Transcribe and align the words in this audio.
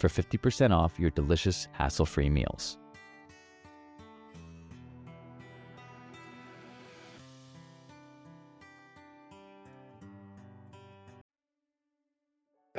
for 0.00 0.08
50% 0.08 0.72
off 0.72 0.98
your 0.98 1.10
delicious 1.10 1.68
hassle-free 1.72 2.30
meals. 2.30 2.78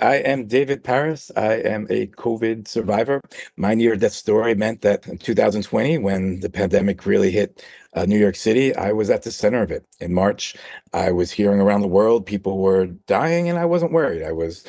I 0.02 0.16
am 0.16 0.48
David 0.48 0.84
Paris. 0.84 1.32
I 1.38 1.58
am 1.58 1.86
a 1.92 2.08
COVID 2.08 2.68
survivor. 2.68 3.22
My 3.56 3.76
near 3.76 3.95
death 3.95 4.14
story 4.14 4.56
meant 4.56 4.82
that 4.82 5.06
in 5.06 5.20
2020, 5.20 6.00
when 6.00 6.40
the 6.40 6.50
pandemic 6.50 7.06
really 7.06 7.30
hit 7.30 7.64
uh, 7.94 8.06
New 8.06 8.17
York 8.17 8.36
City, 8.36 8.76
I 8.76 8.94
was 8.94 9.12
at 9.12 9.22
the 9.22 9.32
center 9.32 9.62
of 9.62 9.70
it. 9.70 9.86
In 10.00 10.12
March, 10.12 10.56
I 10.92 11.12
was 11.12 11.30
hearing 11.30 11.62
around 11.62 11.82
the 11.82 11.88
world 11.88 12.26
people 12.26 12.58
were 12.58 12.88
dying, 13.06 13.48
and 13.48 13.60
I 13.60 13.66
wasn't 13.66 13.92
worried. 13.92 14.23
I 14.23 14.32
was 14.32 14.66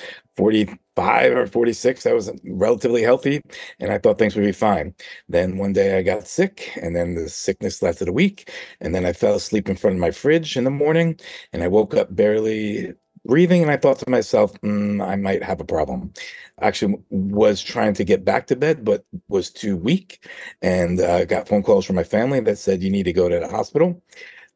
45 0.97 1.33
or 1.37 1.47
46. 1.47 2.07
I 2.07 2.12
was 2.12 2.31
relatively 2.45 3.03
healthy, 3.03 3.41
and 3.81 3.93
I 3.93 3.98
thought 3.98 4.19
things 4.19 4.37
would 4.37 4.45
be 4.45 4.53
fine. 4.53 4.95
Then 5.29 5.57
one 5.59 5.73
day 5.73 5.98
I 5.98 6.03
got 6.03 6.27
sick, 6.29 6.73
and 6.81 6.95
then 6.97 7.15
the 7.15 7.29
sickness 7.29 7.83
lasted 7.83 8.09
a 8.09 8.12
week. 8.12 8.51
And 8.81 8.95
then 8.95 9.05
I 9.07 9.13
fell 9.13 9.35
asleep 9.35 9.69
in 9.69 9.77
front 9.77 9.97
of 9.97 10.01
my 10.01 10.11
fridge 10.11 10.57
in 10.57 10.65
the 10.65 10.70
morning, 10.70 11.19
and 11.53 11.63
I 11.63 11.69
woke 11.69 11.95
up 11.95 12.15
barely 12.15 12.95
breathing 13.25 13.63
and 13.63 13.70
i 13.70 13.77
thought 13.77 13.98
to 14.01 14.11
myself 14.11 14.53
mm, 14.63 15.01
i 15.07 15.15
might 15.15 15.43
have 15.45 15.61
a 15.61 15.65
problem 15.65 16.13
actually 16.61 16.97
was 17.11 17.63
trying 17.63 17.95
to 17.95 18.05
get 18.05 18.25
back 18.25 18.47
to 18.48 18.57
bed 18.57 18.85
but 18.85 19.05
was 19.29 19.48
too 19.51 19.77
weak 19.77 20.27
and 20.61 21.01
uh, 21.01 21.25
got 21.25 21.47
phone 21.48 21.63
calls 21.63 21.85
from 21.85 21.97
my 21.97 22.03
family 22.05 22.41
that 22.41 22.59
said 22.59 22.83
you 22.83 22.91
need 22.91 23.05
to 23.05 23.13
go 23.13 23.29
to 23.29 23.39
the 23.39 23.48
hospital 23.48 24.03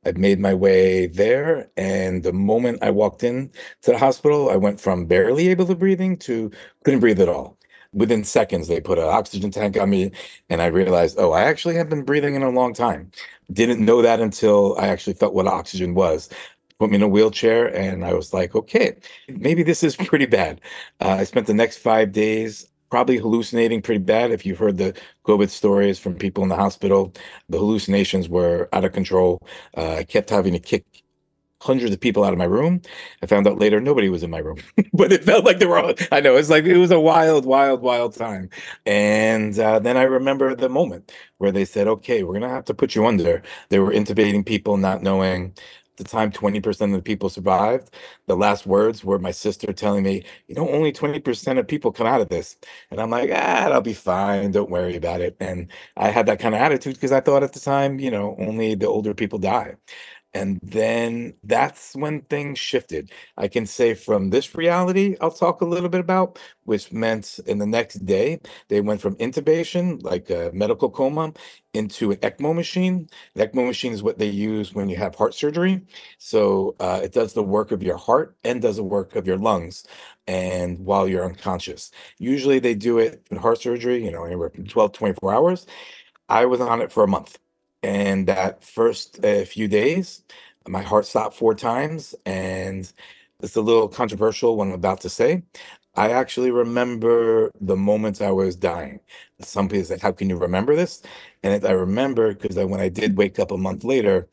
i 0.06 0.12
made 0.12 0.38
my 0.40 0.54
way 0.54 1.06
there 1.06 1.68
and 1.76 2.22
the 2.22 2.32
moment 2.32 2.78
i 2.82 2.90
walked 2.90 3.22
in 3.24 3.50
to 3.82 3.90
the 3.92 3.98
hospital 3.98 4.50
i 4.50 4.56
went 4.56 4.80
from 4.80 5.06
barely 5.06 5.48
able 5.48 5.66
to 5.66 5.74
breathing 5.74 6.16
to 6.16 6.50
couldn't 6.84 7.00
breathe 7.00 7.20
at 7.20 7.28
all. 7.28 7.58
Within 7.92 8.24
seconds 8.24 8.68
they 8.68 8.80
put 8.80 8.98
an 8.98 9.04
oxygen 9.04 9.50
tank 9.50 9.76
on 9.78 9.90
me 9.90 10.12
and 10.50 10.62
i 10.62 10.66
realized 10.66 11.16
oh 11.18 11.32
i 11.32 11.42
actually 11.42 11.74
have 11.76 11.88
been 11.88 12.02
breathing 12.04 12.34
in 12.34 12.42
a 12.42 12.50
long 12.50 12.74
time. 12.74 13.10
Didn't 13.52 13.84
know 13.84 14.02
that 14.02 14.20
until 14.20 14.76
i 14.78 14.88
actually 14.88 15.14
felt 15.14 15.34
what 15.34 15.46
oxygen 15.46 15.94
was. 15.94 16.28
Put 16.78 16.90
me 16.90 16.96
in 16.96 17.02
a 17.02 17.08
wheelchair 17.08 17.74
and 17.74 18.04
I 18.04 18.12
was 18.12 18.34
like, 18.34 18.54
okay, 18.54 18.96
maybe 19.28 19.62
this 19.62 19.82
is 19.82 19.96
pretty 19.96 20.26
bad. 20.26 20.60
Uh, 21.00 21.16
I 21.20 21.24
spent 21.24 21.46
the 21.46 21.54
next 21.54 21.78
five 21.78 22.12
days 22.12 22.68
probably 22.90 23.16
hallucinating 23.18 23.82
pretty 23.82 24.02
bad. 24.02 24.30
If 24.30 24.46
you've 24.46 24.58
heard 24.58 24.78
the 24.78 24.94
COVID 25.24 25.50
stories 25.50 25.98
from 25.98 26.14
people 26.14 26.42
in 26.42 26.48
the 26.48 26.56
hospital, 26.56 27.12
the 27.48 27.58
hallucinations 27.58 28.28
were 28.28 28.68
out 28.72 28.84
of 28.84 28.92
control. 28.92 29.40
Uh, 29.76 29.96
I 29.96 30.04
kept 30.04 30.30
having 30.30 30.52
to 30.52 30.58
kick 30.58 30.84
hundreds 31.60 31.92
of 31.92 32.00
people 32.00 32.24
out 32.24 32.32
of 32.32 32.38
my 32.38 32.44
room. 32.44 32.80
I 33.22 33.26
found 33.26 33.46
out 33.46 33.58
later 33.58 33.80
nobody 33.80 34.08
was 34.08 34.22
in 34.22 34.30
my 34.30 34.38
room, 34.38 34.58
but 34.92 35.12
it 35.12 35.24
felt 35.24 35.44
like 35.44 35.58
were 35.68 35.78
all, 35.78 35.94
I 36.12 36.20
know 36.20 36.36
it's 36.36 36.50
like 36.50 36.64
it 36.64 36.76
was 36.76 36.90
a 36.90 37.00
wild, 37.00 37.46
wild, 37.46 37.80
wild 37.82 38.14
time. 38.14 38.50
And 38.84 39.58
uh, 39.58 39.78
then 39.78 39.96
I 39.96 40.02
remember 40.02 40.54
the 40.54 40.68
moment 40.68 41.12
where 41.38 41.52
they 41.52 41.64
said, 41.64 41.88
okay, 41.88 42.22
we're 42.22 42.32
to 42.42 42.48
have 42.48 42.64
to 42.66 42.74
put 42.74 42.94
you 42.94 43.06
under. 43.06 43.42
They 43.70 43.78
were 43.78 43.90
intubating 43.90 44.44
people, 44.44 44.76
not 44.76 45.02
knowing 45.02 45.54
the 45.96 46.04
time 46.04 46.30
20% 46.32 46.82
of 46.82 46.92
the 46.92 47.02
people 47.02 47.28
survived 47.30 47.90
the 48.26 48.36
last 48.36 48.66
words 48.66 49.04
were 49.04 49.18
my 49.18 49.30
sister 49.32 49.72
telling 49.72 50.02
me 50.04 50.24
you 50.48 50.54
know 50.54 50.68
only 50.70 50.92
20% 50.92 51.58
of 51.58 51.68
people 51.68 51.92
come 51.92 52.06
out 52.06 52.20
of 52.20 52.28
this. 52.28 52.56
And 52.90 53.00
i'm 53.00 53.10
like 53.10 53.30
ah 53.32 53.68
i'll 53.72 53.80
be 53.80 53.94
fine. 53.94 54.50
Don't 54.52 54.70
worry 54.70 54.96
about 54.96 55.20
it. 55.20 55.36
And 55.40 55.70
i 55.96 56.10
had 56.10 56.26
that 56.26 56.40
kind 56.40 56.54
of 56.54 56.60
attitude 56.60 56.94
because 56.94 57.12
i 57.12 57.20
thought 57.20 57.42
at 57.42 57.52
the 57.52 57.60
time 57.60 57.98
you 58.00 58.10
know 58.10 58.36
only 58.38 58.74
the 58.74 58.86
older 58.88 59.14
people 59.14 59.38
die 59.38 59.76
and 60.34 60.60
then 60.62 61.34
that's 61.44 61.94
when 61.96 62.22
things 62.22 62.58
shifted. 62.58 63.10
I 63.36 63.48
can 63.48 63.66
say 63.66 63.94
from 63.94 64.30
this 64.30 64.54
reality, 64.54 65.16
I'll 65.20 65.30
talk 65.30 65.60
a 65.62 65.64
little 65.64 65.88
bit 65.88 66.00
about, 66.00 66.38
which 66.64 66.92
meant 66.92 67.38
in 67.46 67.58
the 67.58 67.66
next 67.66 68.04
day, 68.06 68.40
they 68.68 68.80
went 68.82 69.00
from 69.00 69.16
intubation, 69.16 70.02
like 70.02 70.28
a 70.30 70.50
medical 70.52 70.90
coma, 70.90 71.32
into 71.74 72.10
an 72.12 72.18
ECMO 72.18 72.54
machine. 72.54 73.08
The 73.34 73.48
ECMO 73.48 73.66
machine 73.66 73.92
is 73.92 74.02
what 74.02 74.18
they 74.18 74.28
use 74.28 74.74
when 74.74 74.88
you 74.88 74.96
have 74.96 75.14
heart 75.14 75.34
surgery. 75.34 75.82
So 76.18 76.76
uh, 76.80 77.00
it 77.02 77.12
does 77.12 77.32
the 77.32 77.42
work 77.42 77.72
of 77.72 77.82
your 77.82 77.96
heart 77.96 78.36
and 78.44 78.60
does 78.62 78.76
the 78.76 78.84
work 78.84 79.16
of 79.16 79.26
your 79.26 79.38
lungs 79.38 79.84
and 80.26 80.78
while 80.80 81.08
you're 81.08 81.24
unconscious. 81.24 81.90
Usually 82.18 82.58
they 82.58 82.74
do 82.74 82.98
it 82.98 83.26
in 83.30 83.38
heart 83.38 83.60
surgery, 83.60 84.04
you 84.04 84.10
know, 84.10 84.24
anywhere 84.24 84.50
from 84.50 84.66
12 84.66 84.92
24 84.92 85.34
hours. 85.34 85.66
I 86.28 86.46
was 86.46 86.60
on 86.60 86.82
it 86.82 86.92
for 86.92 87.04
a 87.04 87.08
month. 87.08 87.38
And 87.86 88.28
that 88.28 88.64
first 88.64 89.24
uh, 89.24 89.44
few 89.46 89.68
days, 89.68 90.24
my 90.68 90.82
heart 90.82 91.06
stopped 91.06 91.36
four 91.36 91.54
times. 91.54 92.14
And 92.26 92.92
it's 93.42 93.56
a 93.56 93.62
little 93.62 93.88
controversial 93.88 94.56
what 94.58 94.68
I'm 94.68 94.74
about 94.74 95.02
to 95.02 95.10
say. 95.10 95.44
I 95.96 96.10
actually 96.12 96.52
remember 96.52 97.52
the 97.60 97.76
moment 97.76 98.22
I 98.22 98.32
was 98.32 98.56
dying. 98.56 99.00
Some 99.42 99.68
people 99.68 99.86
say, 99.86 99.98
How 100.02 100.12
can 100.12 100.30
you 100.30 100.38
remember 100.38 100.76
this? 100.76 101.02
And 101.44 101.64
I 101.66 101.72
remember 101.72 102.34
because 102.34 102.56
when 102.56 102.80
I 102.80 102.90
did 102.90 103.18
wake 103.18 103.40
up 103.40 103.52
a 103.52 103.58
month 103.58 103.84
later, 103.84 104.28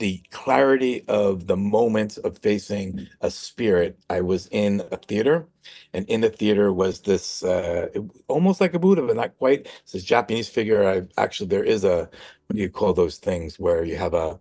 the 0.00 0.22
clarity 0.32 1.04
of 1.08 1.48
the 1.48 1.56
moment 1.56 2.18
of 2.24 2.38
facing 2.38 3.08
a 3.22 3.30
spirit. 3.30 3.98
I 4.10 4.22
was 4.22 4.48
in 4.52 4.82
a 4.92 4.98
theater, 4.98 5.48
and 5.94 6.06
in 6.08 6.22
the 6.22 6.30
theater 6.30 6.72
was 6.72 7.02
this 7.02 7.44
uh, 7.44 7.88
almost 8.28 8.60
like 8.60 8.74
a 8.74 8.80
Buddha, 8.80 9.02
but 9.02 9.16
not 9.16 9.38
quite. 9.38 9.68
It's 9.84 9.92
this 9.94 10.04
Japanese 10.04 10.50
figure. 10.50 10.88
I 10.88 11.22
actually 11.22 11.48
there 11.48 11.64
is 11.64 11.84
a 11.84 12.10
what 12.48 12.56
do 12.56 12.62
you 12.62 12.70
call 12.70 12.94
those 12.94 13.18
things 13.18 13.58
where 13.60 13.84
you 13.84 13.96
have 13.96 14.14
a, 14.14 14.40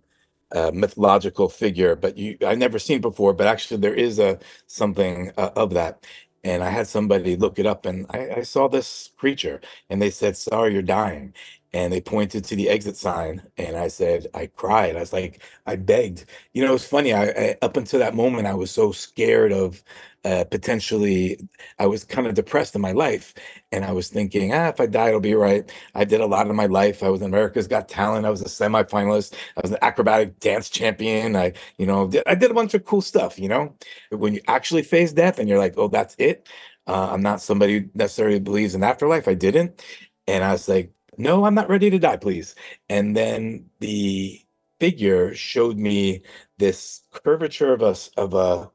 a 0.54 0.72
mythological 0.74 1.50
figure, 1.50 1.96
but 1.96 2.18
you 2.18 2.38
I've 2.46 2.60
never 2.60 2.80
seen 2.80 3.02
before. 3.02 3.34
But 3.34 3.48
actually, 3.48 3.78
there 3.82 3.96
is 3.96 4.20
a 4.20 4.40
something 4.68 5.32
uh, 5.38 5.52
of 5.56 5.74
that. 5.76 6.06
And 6.46 6.64
I 6.64 6.70
had 6.72 6.88
somebody 6.88 7.38
look 7.38 7.60
it 7.60 7.66
up, 7.68 7.86
and 7.88 8.06
I, 8.12 8.32
I 8.38 8.44
saw 8.44 8.70
this 8.70 9.12
creature, 9.18 9.62
and 9.90 10.02
they 10.02 10.12
said, 10.12 10.38
"Sorry, 10.38 10.74
you're 10.74 10.84
dying." 10.84 11.34
And 11.74 11.92
they 11.92 12.02
pointed 12.02 12.44
to 12.46 12.56
the 12.56 12.70
exit 12.70 12.96
sign 12.96 13.42
and 13.58 13.76
i 13.78 13.88
said 13.88 14.28
i 14.34 14.46
cried. 14.48 14.96
I 14.96 15.00
was 15.02 15.14
like 15.14 15.42
i 15.66 15.76
begged. 15.76 16.26
You 16.54 16.66
know 16.66 16.76
it's 16.76 16.86
funny 16.88 17.14
I, 17.14 17.26
I, 17.30 17.58
up 17.62 17.78
until 17.78 18.00
that 18.00 18.16
moment 18.16 18.48
i 18.48 18.54
was 18.54 18.72
so 18.72 18.92
scared 18.92 19.52
of 19.52 19.84
uh, 20.26 20.44
potentially 20.46 21.40
i 21.80 21.86
was 21.86 22.04
kind 22.04 22.28
of 22.28 22.34
depressed 22.34 22.76
in 22.76 22.82
my 22.82 22.92
life 22.92 23.34
and 23.72 23.86
i 23.86 23.92
was 23.92 24.10
thinking 24.10 24.54
ah 24.54 24.68
if 24.70 24.80
i 24.80 24.86
die 24.86 25.10
it'll 25.10 25.20
be 25.20 25.36
right. 25.36 25.72
I 25.96 26.04
did 26.06 26.22
a 26.22 26.26
lot 26.26 26.50
of 26.50 26.56
my 26.56 26.66
life. 26.66 27.04
I 27.04 27.10
was 27.10 27.22
in 27.22 27.28
america's 27.28 27.68
got 27.68 27.88
talent. 27.90 28.26
I 28.26 28.30
was 28.30 28.42
a 28.42 28.46
semifinalist. 28.46 29.34
I 29.56 29.62
was 29.62 29.72
an 29.72 29.78
acrobatic 29.82 30.40
dance 30.40 30.70
champion. 30.70 31.36
I 31.36 31.54
you 31.78 31.86
know 31.86 32.08
did, 32.08 32.24
i 32.28 32.36
did 32.36 32.52
a 32.52 32.54
bunch 32.54 32.74
of 32.74 32.86
cool 32.86 33.02
stuff 33.02 33.40
you 33.40 33.48
know? 33.50 33.76
But 34.12 34.20
when 34.20 34.34
you 34.34 34.42
actually 34.48 34.84
face 34.84 35.14
death 35.14 35.40
and 35.40 35.48
you're 35.50 35.58
like 35.60 35.76
oh 35.78 35.88
that's 35.88 36.16
it 36.18 36.48
uh, 36.88 37.10
i'm 37.12 37.22
not 37.22 37.42
somebody 37.42 37.80
who 37.80 37.90
necessarily 37.94 38.40
believes 38.40 38.76
in 38.76 38.84
afterlife. 38.84 39.28
I 39.28 39.34
didn't. 39.34 39.84
And 40.28 40.44
i 40.44 40.52
was 40.52 40.68
like 40.68 40.92
no, 41.18 41.46
I'm 41.46 41.56
not 41.56 41.70
ready 41.70 41.90
to 41.92 42.00
die, 42.00 42.18
please. 42.18 42.56
And 42.90 43.18
then 43.18 43.68
the 43.80 44.42
figure 44.80 45.36
showed 45.36 45.78
me 45.78 46.24
this 46.60 47.04
curvature 47.14 47.74
of 47.74 47.82
a 47.84 47.96
of 48.18 48.34
a 48.36 48.72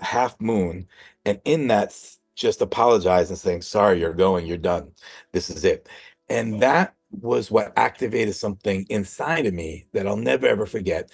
half 0.00 0.40
moon, 0.40 0.88
and 1.26 1.40
in 1.46 1.68
that 1.68 1.98
just 2.36 2.62
apologize 2.62 3.30
and 3.30 3.38
saying, 3.38 3.62
sorry, 3.62 4.00
you're 4.00 4.14
going, 4.14 4.46
you're 4.46 4.58
done. 4.58 4.92
This 5.32 5.50
is 5.50 5.64
it. 5.64 5.88
And 6.30 6.60
that 6.62 6.94
was 7.22 7.50
what 7.50 7.72
activated 7.78 8.36
something 8.36 8.86
inside 8.90 9.46
of 9.46 9.54
me 9.54 9.86
that 9.94 10.06
I'll 10.06 10.18
never 10.18 10.46
ever 10.48 10.66
forget. 10.66 11.10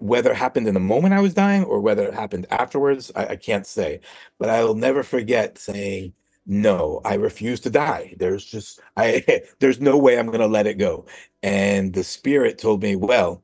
Whether 0.00 0.32
it 0.32 0.36
happened 0.38 0.68
in 0.68 0.74
the 0.74 0.80
moment 0.80 1.14
I 1.14 1.20
was 1.22 1.34
dying 1.34 1.64
or 1.64 1.80
whether 1.80 2.06
it 2.08 2.14
happened 2.14 2.46
afterwards, 2.50 3.12
I, 3.16 3.26
I 3.28 3.36
can't 3.36 3.66
say. 3.66 4.00
But 4.38 4.50
I 4.50 4.64
will 4.64 4.74
never 4.76 5.04
forget 5.04 5.58
saying, 5.58 6.14
no, 6.46 7.00
I 7.04 7.14
refuse 7.14 7.60
to 7.60 7.70
die. 7.70 8.14
There's 8.18 8.44
just 8.44 8.80
I 8.96 9.24
there's 9.60 9.80
no 9.80 9.96
way 9.98 10.18
I'm 10.18 10.30
gonna 10.30 10.46
let 10.46 10.66
it 10.66 10.78
go. 10.78 11.06
And 11.42 11.92
the 11.94 12.04
spirit 12.04 12.58
told 12.58 12.82
me, 12.82 12.96
well, 12.96 13.42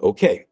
okay, 0.00 0.46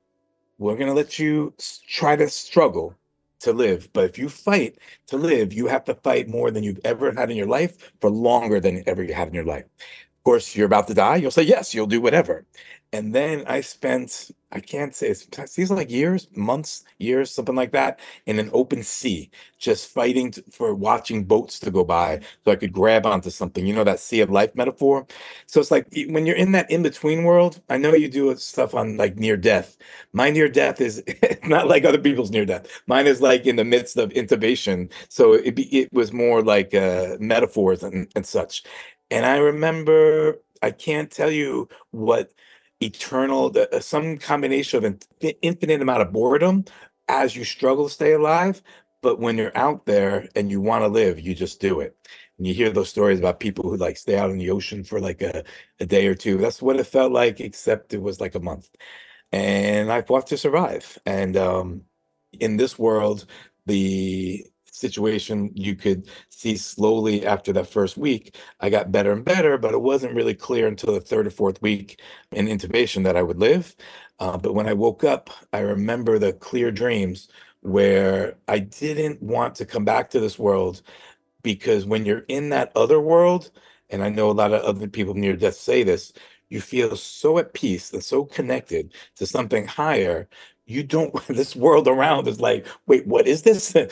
we're 0.59 0.77
gonna 0.77 0.95
let 0.95 1.19
you 1.19 1.55
try 1.89 2.17
to 2.17 2.29
struggle 2.31 2.97
to 3.41 3.53
live. 3.53 3.91
But 3.93 4.07
if 4.07 4.19
you 4.19 4.29
fight 4.29 4.79
to 5.09 5.17
live, 5.17 5.53
you 5.53 5.67
have 5.69 5.85
to 5.87 5.95
fight 5.97 6.29
more 6.29 6.51
than 6.51 6.65
you've 6.65 6.81
ever 6.85 7.13
had 7.13 7.31
in 7.31 7.37
your 7.37 7.47
life 7.49 7.93
for 8.01 8.11
longer 8.11 8.61
than 8.61 8.83
ever 8.89 9.03
you 9.03 9.15
have 9.15 9.29
in 9.29 9.35
your 9.35 9.45
life. 9.45 9.65
Of 9.65 10.25
course, 10.25 10.57
you're 10.57 10.67
about 10.67 10.89
to 10.89 10.95
die, 10.95 11.17
you'll 11.17 11.31
say 11.31 11.43
yes, 11.43 11.75
you'll 11.75 11.87
do 11.87 12.01
whatever. 12.01 12.47
And 12.95 13.13
then 13.13 13.43
I 13.49 13.61
spent, 13.61 14.31
I 14.53 14.61
can't 14.61 14.95
say, 14.95 15.09
it 15.09 15.49
seems 15.51 15.69
like 15.69 15.91
years, 15.91 16.29
months, 16.37 16.85
years, 16.99 17.29
something 17.29 17.57
like 17.57 17.73
that, 17.73 17.99
in 18.27 18.39
an 18.39 18.51
open 18.53 18.85
sea, 18.85 19.33
just 19.59 19.91
fighting 19.91 20.31
for 20.53 20.77
watching 20.77 21.25
boats 21.25 21.59
to 21.59 21.73
go 21.73 21.83
by 21.83 22.21
so 22.45 22.53
I 22.53 22.57
could 22.57 22.73
grab 22.73 23.05
onto 23.05 23.31
something. 23.31 23.67
You 23.67 23.75
know, 23.75 23.83
that 23.83 23.99
sea 23.99 24.21
of 24.21 24.31
life 24.31 24.55
metaphor? 24.55 25.09
So 25.47 25.59
it's 25.59 25.73
like 25.73 25.89
when 26.07 26.25
you're 26.25 26.37
in 26.37 26.53
that 26.53 26.71
in 26.71 26.85
between 26.85 27.25
world, 27.25 27.61
I 27.69 27.79
know 27.79 27.95
you 27.95 28.09
do 28.09 28.37
stuff 28.37 28.77
on 28.77 28.97
like 28.97 29.17
near 29.17 29.37
death. 29.37 29.77
My 30.13 30.31
near 30.31 30.49
death 30.49 30.81
is 30.81 31.03
not 31.45 31.67
like 31.67 31.85
other 31.85 31.99
people's 31.99 32.31
near 32.31 32.47
death. 32.47 32.69
Mine 32.87 33.09
is 33.09 33.21
like 33.21 33.45
in 33.45 33.57
the 33.57 33.65
midst 33.65 33.97
of 33.97 34.11
intubation. 34.11 34.89
So 35.09 35.33
it, 35.33 35.57
be, 35.57 35.65
it 35.77 35.93
was 35.93 36.13
more 36.13 36.43
like 36.43 36.73
uh, 36.77 37.17
metaphors 37.19 37.83
and, 37.83 38.07
and 38.15 38.25
such. 38.25 38.63
And 39.11 39.27
I 39.27 39.39
remember, 39.39 40.37
I 40.63 40.71
can't 40.71 41.11
tell 41.11 41.33
you 41.33 41.69
what 41.91 42.31
eternal, 42.81 43.51
the, 43.51 43.75
uh, 43.77 43.81
some 43.81 44.19
combination 44.19 44.79
of 44.79 44.85
an 44.85 44.99
infinite 45.43 45.83
amount 45.83 46.03
of 46.03 46.13
boredom 46.13 46.65
as 47.09 47.37
you 47.37 47.45
struggle 47.45 47.89
to 47.89 47.95
stay 47.95 48.13
alive. 48.13 48.63
But 49.03 49.21
when 49.21 49.37
you're 49.37 49.57
out 49.57 49.87
there 49.87 50.29
and 50.35 50.51
you 50.51 50.61
want 50.61 50.83
to 50.83 50.89
live, 50.89 51.21
you 51.21 51.35
just 51.35 51.61
do 51.61 51.81
it. 51.81 51.97
And 52.39 52.47
you 52.47 52.55
hear 52.55 52.71
those 52.71 52.89
stories 52.89 53.19
about 53.19 53.41
people 53.41 53.65
who 53.69 53.77
like 53.77 53.97
stay 53.97 54.17
out 54.17 54.31
in 54.31 54.39
the 54.39 54.51
ocean 54.51 54.83
for 54.83 55.01
like 55.01 55.23
a, 55.23 55.45
a 55.79 55.87
day 55.87 56.07
or 56.07 56.15
two. 56.15 56.39
That's 56.39 56.63
what 56.63 56.77
it 56.81 56.87
felt 56.87 57.13
like, 57.13 57.41
except 57.41 57.95
it 57.95 58.03
was 58.03 58.21
like 58.21 58.35
a 58.35 58.41
month. 58.41 58.71
And 59.33 59.93
I 59.93 60.03
fought 60.03 60.29
to 60.29 60.39
survive. 60.39 60.99
And 61.07 61.37
um, 61.37 61.83
in 62.33 62.57
this 62.57 62.79
world, 62.79 63.27
the 63.67 64.47
situation 64.75 65.51
you 65.55 65.77
could 65.77 66.09
see 66.31 66.57
slowly 66.57 67.25
after 67.27 67.53
that 67.53 67.69
first 67.69 67.97
week 67.97 68.37
i 68.61 68.69
got 68.69 68.91
better 68.93 69.13
and 69.13 69.25
better 69.25 69.57
but 69.57 69.73
it 69.73 69.81
wasn't 69.81 70.13
really 70.15 70.35
clear 70.35 70.67
until 70.67 70.93
the 70.93 71.01
third 71.01 71.27
or 71.27 71.31
fourth 71.31 71.63
week 71.63 72.01
in 72.33 72.47
intubation 72.47 73.05
that 73.05 73.17
i 73.17 73.23
would 73.23 73.39
live. 73.39 73.77
Uh, 74.19 74.37
but 74.37 74.55
when 74.55 74.67
i 74.69 74.73
woke 74.73 75.05
up 75.05 75.31
i 75.53 75.61
remember 75.61 76.19
the 76.19 76.33
clear 76.33 76.71
dreams 76.73 77.29
where 77.61 78.37
i 78.49 78.59
didn't 78.59 79.23
want 79.23 79.55
to 79.55 79.65
come 79.65 79.85
back 79.85 80.11
to 80.11 80.21
this 80.21 80.39
world 80.39 80.83
because 81.43 81.85
when 81.87 82.05
you're 82.07 82.25
in 82.29 82.51
that 82.51 82.73
other 82.77 83.01
world 83.01 83.51
and 83.91 84.03
i 84.03 84.09
know 84.09 84.31
a 84.31 84.33
lot 84.33 84.53
of 84.53 84.63
other 84.63 84.89
people 84.89 85.15
near 85.15 85.37
death 85.37 85.55
say 85.55 85.83
this 85.83 86.13
you 86.51 86.61
feel 86.61 86.97
so 86.97 87.39
at 87.39 87.55
peace 87.55 87.93
and 87.93 88.03
so 88.05 88.25
connected 88.25 88.93
to 89.17 89.27
something 89.27 89.67
higher 89.67 90.29
you 90.67 90.83
don't 90.83 91.15
this 91.29 91.57
world 91.57 91.89
around 91.89 92.29
is 92.29 92.41
like 92.41 92.67
wait 92.87 93.07
what 93.07 93.27
is 93.27 93.43
this? 93.43 93.75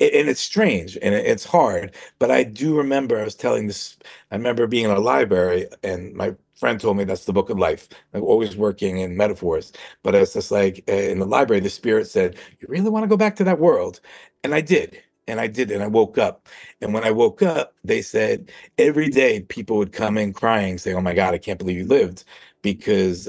And 0.00 0.28
it's 0.28 0.40
strange 0.40 0.98
and 1.00 1.14
it's 1.14 1.44
hard 1.44 1.94
but 2.18 2.30
i 2.30 2.42
do 2.44 2.76
remember 2.76 3.18
i 3.18 3.24
was 3.24 3.34
telling 3.34 3.66
this 3.66 3.96
i 4.30 4.36
remember 4.36 4.66
being 4.66 4.84
in 4.86 4.90
a 4.90 4.98
library 5.00 5.66
and 5.82 6.12
my 6.14 6.34
friend 6.54 6.80
told 6.80 6.96
me 6.96 7.04
that's 7.04 7.24
the 7.24 7.32
book 7.32 7.50
of 7.50 7.58
life 7.58 7.88
i'm 8.14 8.22
always 8.22 8.56
working 8.56 8.98
in 8.98 9.16
metaphors 9.16 9.72
but 10.02 10.14
it's 10.14 10.34
just 10.34 10.50
like 10.50 10.84
uh, 10.88 10.92
in 10.92 11.18
the 11.18 11.26
library 11.26 11.60
the 11.60 11.70
spirit 11.70 12.06
said 12.08 12.36
you 12.60 12.66
really 12.68 12.90
want 12.90 13.04
to 13.04 13.08
go 13.08 13.16
back 13.16 13.36
to 13.36 13.44
that 13.44 13.58
world? 13.58 14.00
And 14.44 14.54
i 14.54 14.60
did 14.60 15.02
and 15.28 15.40
i 15.40 15.46
did 15.46 15.70
and 15.70 15.82
i 15.82 15.86
woke 15.86 16.18
up 16.18 16.48
and 16.80 16.92
when 16.92 17.04
i 17.04 17.10
woke 17.10 17.42
up 17.42 17.74
they 17.84 18.02
said 18.02 18.50
every 18.78 19.08
day 19.08 19.40
people 19.42 19.76
would 19.78 19.92
come 19.92 20.18
in 20.18 20.32
crying 20.32 20.78
saying 20.78 20.96
oh 20.96 21.00
my 21.00 21.14
god 21.14 21.34
i 21.34 21.38
can't 21.38 21.58
believe 21.58 21.78
you 21.78 21.86
lived 21.86 22.24
because 22.62 23.28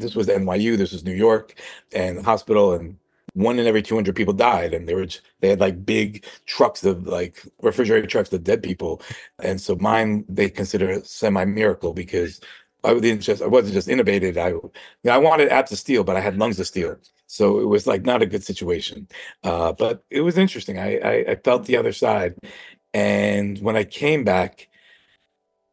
this 0.00 0.14
was 0.14 0.28
NYU, 0.28 0.76
this 0.76 0.92
was 0.92 1.04
New 1.04 1.14
York, 1.14 1.54
and 1.92 2.18
the 2.18 2.22
hospital, 2.22 2.72
and 2.74 2.96
one 3.34 3.58
in 3.58 3.66
every 3.66 3.82
200 3.82 4.14
people 4.14 4.32
died. 4.32 4.74
And 4.74 4.88
they 4.88 4.94
were, 4.94 5.06
they 5.40 5.48
had 5.48 5.60
like 5.60 5.84
big 5.84 6.24
trucks 6.46 6.84
of 6.84 7.06
like 7.06 7.42
refrigerated 7.62 8.10
trucks 8.10 8.32
of 8.32 8.44
dead 8.44 8.62
people. 8.62 9.02
And 9.40 9.60
so 9.60 9.76
mine, 9.76 10.24
they 10.28 10.48
consider 10.48 11.02
semi 11.04 11.44
miracle 11.44 11.92
because 11.92 12.40
I 12.84 12.94
didn't 12.94 13.22
just, 13.22 13.42
I 13.42 13.46
wasn't 13.46 13.74
just 13.74 13.88
intubated. 13.88 14.36
I, 14.36 14.48
you 14.48 14.72
know, 15.04 15.12
I 15.12 15.18
wanted 15.18 15.48
abs 15.48 15.72
of 15.72 15.78
steel, 15.78 16.04
but 16.04 16.16
I 16.16 16.20
had 16.20 16.38
lungs 16.38 16.60
of 16.60 16.66
steel. 16.66 16.96
So 17.26 17.58
it 17.60 17.66
was 17.66 17.86
like 17.86 18.02
not 18.02 18.22
a 18.22 18.26
good 18.26 18.44
situation. 18.44 19.08
Uh, 19.42 19.72
but 19.72 20.04
it 20.10 20.20
was 20.20 20.38
interesting. 20.38 20.78
I, 20.78 20.98
I, 20.98 21.12
I 21.30 21.34
felt 21.36 21.66
the 21.66 21.76
other 21.76 21.92
side. 21.92 22.36
And 22.92 23.58
when 23.58 23.76
I 23.76 23.84
came 23.84 24.22
back, 24.22 24.68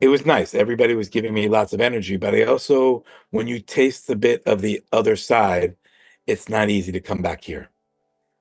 it 0.01 0.09
was 0.09 0.25
nice. 0.25 0.55
Everybody 0.55 0.95
was 0.95 1.09
giving 1.09 1.33
me 1.33 1.47
lots 1.47 1.73
of 1.73 1.81
energy, 1.81 2.17
but 2.17 2.35
I 2.35 2.43
also, 2.43 3.05
when 3.29 3.47
you 3.47 3.59
taste 3.59 4.09
a 4.09 4.15
bit 4.15 4.43
of 4.47 4.61
the 4.61 4.81
other 4.91 5.15
side, 5.15 5.75
it's 6.27 6.49
not 6.49 6.69
easy 6.69 6.91
to 6.93 6.99
come 6.99 7.21
back 7.21 7.43
here. 7.43 7.69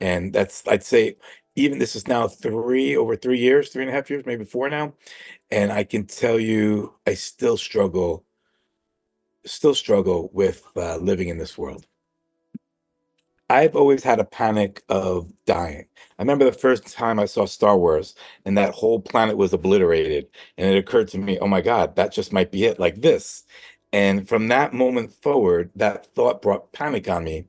And 0.00 0.32
that's, 0.32 0.66
I'd 0.66 0.84
say, 0.84 1.16
even 1.56 1.78
this 1.78 1.96
is 1.96 2.08
now 2.08 2.28
three, 2.28 2.96
over 2.96 3.16
three 3.16 3.38
years, 3.38 3.70
three 3.70 3.82
and 3.82 3.90
a 3.90 3.94
half 3.94 4.10
years, 4.10 4.24
maybe 4.26 4.44
four 4.44 4.70
now. 4.70 4.94
And 5.50 5.70
I 5.72 5.84
can 5.84 6.06
tell 6.06 6.40
you, 6.40 6.94
I 7.06 7.14
still 7.14 7.58
struggle, 7.58 8.24
still 9.44 9.74
struggle 9.74 10.30
with 10.32 10.64
uh, 10.76 10.96
living 10.96 11.28
in 11.28 11.38
this 11.38 11.58
world. 11.58 11.86
I've 13.50 13.76
always 13.76 14.04
had 14.04 14.20
a 14.20 14.24
panic 14.24 14.84
of 14.90 15.32
dying. 15.44 15.86
I 16.18 16.22
remember 16.22 16.46
the 16.46 16.52
first 16.52 16.86
time 16.86 17.20
I 17.20 17.26
saw 17.26 17.46
Star 17.46 17.76
Wars 17.76 18.14
and 18.46 18.56
that 18.56 18.74
whole 18.74 19.00
planet 19.00 19.36
was 19.36 19.52
obliterated. 19.52 20.28
And 20.56 20.72
it 20.72 20.78
occurred 20.78 21.08
to 21.10 21.18
me, 21.18 21.38
oh 21.40 21.48
my 21.48 21.60
God, 21.60 21.96
that 21.96 22.12
just 22.12 22.32
might 22.32 22.52
be 22.52 22.64
it, 22.64 22.78
like 22.80 23.02
this. 23.02 23.44
And 23.92 24.28
from 24.28 24.48
that 24.48 24.74
moment 24.74 25.12
forward, 25.12 25.70
that 25.76 26.06
thought 26.14 26.42
brought 26.42 26.72
panic 26.72 27.10
on 27.10 27.24
me. 27.24 27.46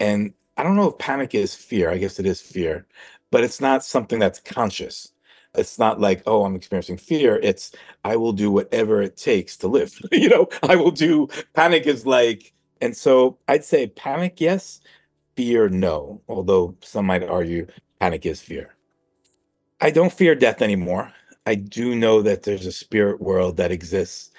And 0.00 0.34
I 0.56 0.62
don't 0.62 0.76
know 0.76 0.90
if 0.90 0.98
panic 0.98 1.34
is 1.34 1.54
fear. 1.54 1.90
I 1.90 1.98
guess 1.98 2.20
it 2.20 2.26
is 2.26 2.42
fear, 2.42 2.86
but 3.30 3.44
it's 3.44 3.60
not 3.62 3.84
something 3.84 4.20
that's 4.20 4.40
conscious. 4.40 5.12
It's 5.56 5.78
not 5.78 6.00
like, 6.00 6.22
oh, 6.26 6.44
I'm 6.46 6.56
experiencing 6.56 6.98
fear. 6.98 7.40
It's, 7.42 7.72
I 8.04 8.16
will 8.16 8.32
do 8.34 8.50
whatever 8.50 9.02
it 9.02 9.18
takes 9.18 9.58
to 9.58 9.68
live. 9.68 9.94
you 10.12 10.30
know, 10.30 10.48
I 10.64 10.76
will 10.76 10.92
do, 10.92 11.28
panic 11.54 11.86
is 11.86 12.06
like, 12.06 12.54
and 12.80 12.96
so 12.96 13.38
I'd 13.48 13.64
say 13.64 13.88
panic, 13.88 14.40
yes 14.40 14.80
fear, 15.36 15.68
no. 15.68 16.22
Although 16.28 16.76
some 16.82 17.06
might 17.06 17.24
argue 17.24 17.66
panic 18.00 18.26
is 18.26 18.40
fear. 18.42 18.74
I 19.80 19.90
don't 19.90 20.12
fear 20.12 20.34
death 20.36 20.62
anymore. 20.62 21.12
I 21.46 21.56
do 21.56 21.96
know 21.96 22.22
that 22.22 22.44
there's 22.44 22.66
a 22.66 22.72
spirit 22.72 23.20
world 23.22 23.58
that 23.58 23.72
exists. 23.72 24.32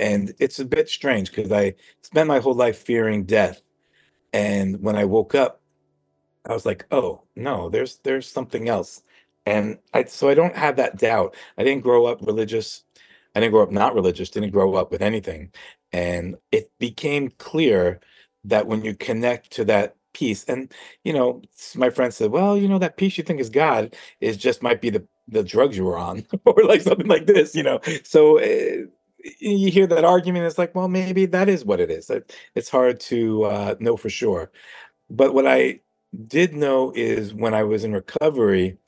And 0.00 0.34
it's 0.40 0.60
a 0.60 0.64
bit 0.66 0.88
strange 0.88 1.32
because 1.32 1.52
I 1.52 1.74
spent 2.02 2.28
my 2.28 2.40
whole 2.40 2.54
life 2.54 2.78
fearing 2.78 3.24
death. 3.24 3.62
And 4.32 4.82
when 4.82 4.96
I 4.96 5.04
woke 5.06 5.34
up, 5.34 5.60
I 6.46 6.52
was 6.54 6.66
like, 6.66 6.86
oh 6.90 7.22
no, 7.36 7.68
there's 7.70 7.98
there's 8.04 8.28
something 8.28 8.68
else. 8.68 9.02
And 9.46 9.78
I 9.94 10.04
so 10.04 10.28
I 10.28 10.34
don't 10.34 10.56
have 10.56 10.76
that 10.76 10.98
doubt. 10.98 11.36
I 11.58 11.64
didn't 11.64 11.84
grow 11.84 12.06
up 12.06 12.22
religious. 12.22 12.84
I 13.34 13.40
didn't 13.40 13.52
grow 13.52 13.64
up 13.64 13.72
not 13.72 13.94
religious, 13.94 14.30
didn't 14.30 14.52
grow 14.52 14.74
up 14.74 14.92
with 14.92 15.02
anything. 15.02 15.52
And 15.92 16.36
it 16.52 16.70
became 16.78 17.30
clear 17.38 18.00
that 18.44 18.66
when 18.68 18.84
you 18.84 18.94
connect 18.94 19.52
to 19.52 19.66
that 19.66 19.95
peace. 20.16 20.44
And 20.44 20.72
you 21.04 21.12
know, 21.12 21.42
my 21.76 21.90
friend 21.90 22.12
said, 22.14 22.30
"Well, 22.32 22.56
you 22.56 22.68
know, 22.68 22.78
that 22.78 22.96
peace 22.96 23.18
you 23.18 23.24
think 23.24 23.40
is 23.40 23.50
God 23.50 23.94
is 24.20 24.36
just 24.36 24.62
might 24.62 24.80
be 24.80 24.90
the 24.90 25.06
the 25.28 25.42
drugs 25.44 25.76
you 25.76 25.84
were 25.84 25.98
on, 25.98 26.26
or 26.46 26.54
like 26.64 26.80
something 26.82 27.08
like 27.08 27.26
this." 27.26 27.54
You 27.54 27.64
know, 27.64 27.80
so. 28.04 28.40
Uh, 28.40 28.86
you 29.40 29.72
hear 29.72 29.88
that 29.88 30.04
argument 30.04 30.46
it's 30.46 30.58
like 30.58 30.74
well 30.74 30.88
maybe 30.88 31.26
that 31.26 31.48
is 31.48 31.64
what 31.64 31.80
it 31.80 31.90
is 31.90 32.10
it's 32.54 32.68
hard 32.68 33.00
to 33.00 33.44
uh, 33.44 33.74
know 33.80 33.96
for 33.96 34.08
sure 34.10 34.52
but 35.10 35.34
what 35.34 35.46
i 35.46 35.80
did 36.28 36.54
know 36.54 36.92
is 36.94 37.34
when 37.34 37.54
i 37.54 37.62
was 37.62 37.84
in 37.84 37.92
recovery 37.92 38.78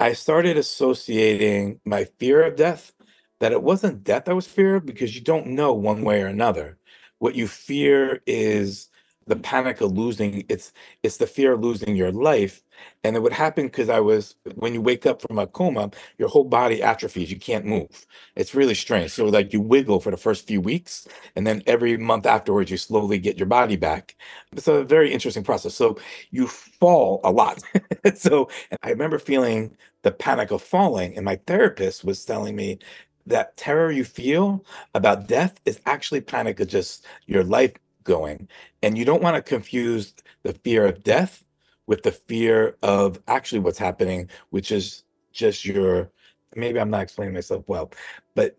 i 0.00 0.12
started 0.12 0.56
associating 0.56 1.80
my 1.84 2.04
fear 2.18 2.42
of 2.42 2.56
death 2.56 2.92
that 3.40 3.52
it 3.52 3.62
wasn't 3.62 4.04
death 4.04 4.28
i 4.28 4.32
was 4.32 4.46
fear 4.46 4.76
of 4.76 4.86
because 4.86 5.14
you 5.14 5.22
don't 5.22 5.46
know 5.46 5.72
one 5.74 6.02
way 6.02 6.22
or 6.22 6.26
another 6.26 6.78
what 7.18 7.34
you 7.34 7.48
fear 7.48 8.22
is 8.26 8.88
the 9.28 9.36
panic 9.36 9.80
of 9.82 9.92
losing 9.92 10.44
it's 10.48 10.72
it's 11.04 11.18
the 11.18 11.26
fear 11.28 11.52
of 11.54 11.60
losing 11.62 11.96
your 11.96 12.12
life. 12.12 12.62
And 13.04 13.16
it 13.16 13.22
would 13.22 13.32
happen 13.32 13.66
because 13.66 13.88
i 13.90 14.00
was 14.00 14.36
when 14.56 14.74
you 14.74 14.82
wake 14.82 15.06
up 15.06 15.22
from 15.22 15.38
a 15.38 15.46
coma 15.46 15.90
your 16.18 16.28
whole 16.28 16.44
body 16.44 16.82
atrophies 16.82 17.30
you 17.30 17.38
can't 17.38 17.66
move. 17.66 18.06
It's 18.36 18.54
really 18.54 18.74
strange. 18.74 19.12
So 19.12 19.26
like 19.26 19.52
you 19.52 19.60
wiggle 19.60 20.00
for 20.00 20.10
the 20.12 20.16
first 20.16 20.46
few 20.48 20.60
weeks 20.60 21.08
and 21.36 21.46
then 21.46 21.62
every 21.66 21.96
month 21.98 22.26
afterwards 22.26 22.70
you 22.70 22.76
slowly 22.78 23.18
get 23.18 23.38
your 23.38 23.46
body 23.48 23.76
back. 23.76 24.16
It's 24.52 24.68
a 24.68 24.84
very 24.84 25.12
interesting 25.12 25.44
process. 25.44 25.74
So 25.74 25.98
you 26.30 26.46
fall 26.48 27.20
a 27.24 27.30
lot. 27.32 27.62
So 28.16 28.48
i 28.82 28.90
remember 28.90 29.18
feeling 29.18 29.76
the 30.02 30.10
panic 30.12 30.50
of 30.50 30.62
falling 30.62 31.16
and 31.16 31.24
my 31.24 31.36
therapist 31.46 32.04
was 32.04 32.24
telling 32.24 32.56
me 32.56 32.78
that 33.26 33.56
terror 33.56 33.90
you 33.90 34.04
feel 34.04 34.64
about 34.94 35.28
death 35.28 35.60
is 35.66 35.80
actually 35.86 36.20
panic 36.20 36.60
of 36.60 36.68
just 36.68 37.06
your 37.26 37.44
life 37.44 37.72
going. 38.08 38.48
And 38.82 38.98
you 38.98 39.04
don't 39.04 39.22
want 39.22 39.36
to 39.36 39.42
confuse 39.42 40.14
the 40.42 40.54
fear 40.54 40.86
of 40.86 41.04
death 41.04 41.44
with 41.86 42.02
the 42.02 42.10
fear 42.12 42.76
of 42.82 43.20
actually 43.28 43.60
what's 43.60 43.78
happening, 43.78 44.28
which 44.50 44.72
is 44.72 45.04
just 45.32 45.64
your 45.64 46.10
maybe 46.56 46.80
I'm 46.80 46.90
not 46.90 47.02
explaining 47.02 47.34
myself 47.34 47.64
well, 47.68 47.92
but 48.34 48.56